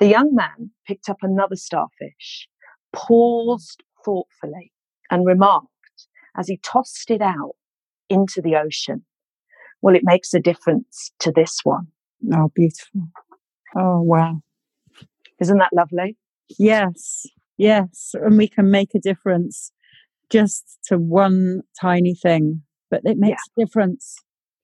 [0.00, 2.48] The young man picked up another starfish,
[2.92, 4.72] paused thoughtfully
[5.10, 5.68] and remarked
[6.36, 7.54] as he tossed it out
[8.08, 9.04] into the ocean,
[9.82, 11.88] Well, it makes a difference to this one.
[12.32, 13.08] Oh, beautiful.
[13.76, 14.40] Oh, wow.
[15.40, 16.16] Isn't that lovely?
[16.58, 17.26] Yes,
[17.56, 18.12] yes.
[18.14, 19.70] And we can make a difference
[20.30, 23.62] just to one tiny thing, but it makes yeah.
[23.62, 24.16] a difference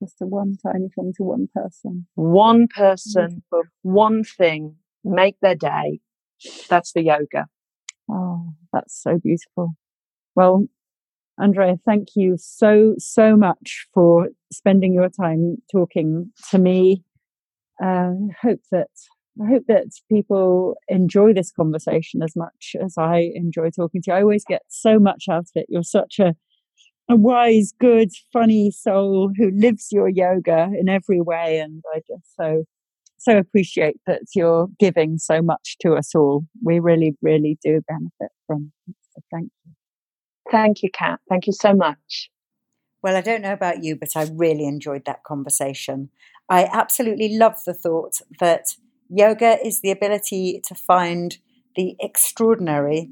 [0.02, 2.06] just to one tiny thing to one person.
[2.14, 6.00] One person, for one thing, make their day.
[6.68, 7.46] That's the yoga.
[8.10, 9.74] Oh, that's so beautiful.
[10.36, 10.66] Well,
[11.40, 17.04] Andrea, thank you so, so much for spending your time talking to me.
[17.82, 18.88] Uh, hope that
[19.42, 24.16] I hope that people enjoy this conversation as much as I enjoy talking to you.
[24.16, 25.66] I always get so much out of it.
[25.68, 26.34] You're such a
[27.08, 32.36] a wise, good, funny soul who lives your yoga in every way, and I just
[32.36, 32.64] so
[33.18, 36.44] so appreciate that you're giving so much to us all.
[36.62, 38.94] We really, really do benefit from it.
[39.12, 39.72] So thank you.
[40.50, 41.20] Thank you, Kat.
[41.28, 42.30] Thank you so much.
[43.02, 46.10] Well, I don't know about you, but I really enjoyed that conversation.
[46.48, 48.76] I absolutely love the thought that
[49.08, 51.36] yoga is the ability to find
[51.76, 53.10] the extraordinary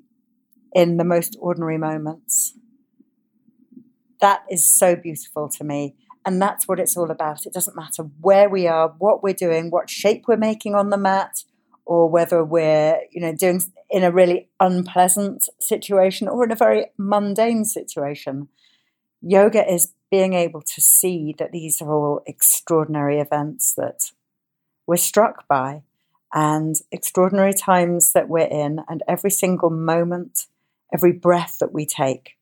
[0.75, 2.55] in the most ordinary moments.
[4.21, 5.95] That is so beautiful to me.
[6.25, 7.47] And that's what it's all about.
[7.47, 10.97] It doesn't matter where we are, what we're doing, what shape we're making on the
[10.97, 11.45] mat,
[11.85, 13.61] or whether we're, you know, doing
[13.91, 18.49] in a really unpleasant situation or in a very mundane situation.
[19.21, 24.13] Yoga is being able to see that these are all extraordinary events that
[24.87, 25.83] we're struck by
[26.33, 30.47] and extraordinary times that we're in, and every single moment,
[30.95, 32.37] every breath that we take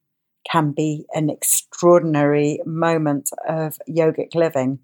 [0.50, 4.78] can be an extraordinary moment of yogic living.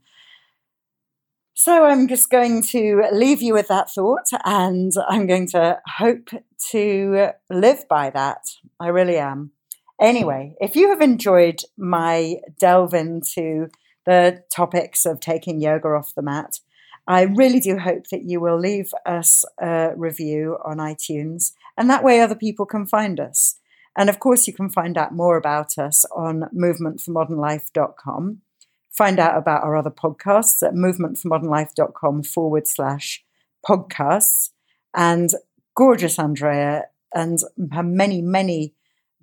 [1.55, 6.29] So I'm just going to leave you with that thought and I'm going to hope
[6.71, 8.43] to live by that.
[8.79, 9.53] I really am.
[9.99, 13.71] Anyway, if you have enjoyed my delve into
[14.05, 16.61] the topics of taking yoga off the mat,
[17.09, 22.03] I really do hope that you will leave us a review on iTunes, and that
[22.03, 23.61] way other people can find us.
[23.97, 28.43] And of course, you can find out more about us on movementformodernlife.com.
[28.93, 33.25] Find out about our other podcasts at movementformodernlife.com forward slash
[33.67, 34.51] podcasts.
[34.95, 35.31] And
[35.75, 36.85] gorgeous Andrea
[37.15, 37.39] and
[37.73, 38.75] her many, many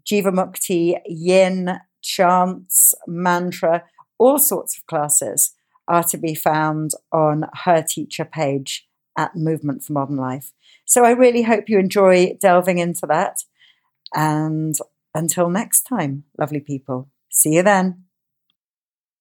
[0.06, 3.84] Jivamukti, Yin, chants, mantra,
[4.18, 5.56] all sorts of classes
[5.88, 10.52] are to be found on her teacher page at Movement for Modern Life.
[10.86, 13.44] So I really hope you enjoy delving into that.
[14.14, 14.76] And
[15.14, 18.06] until next time, lovely people, see you then.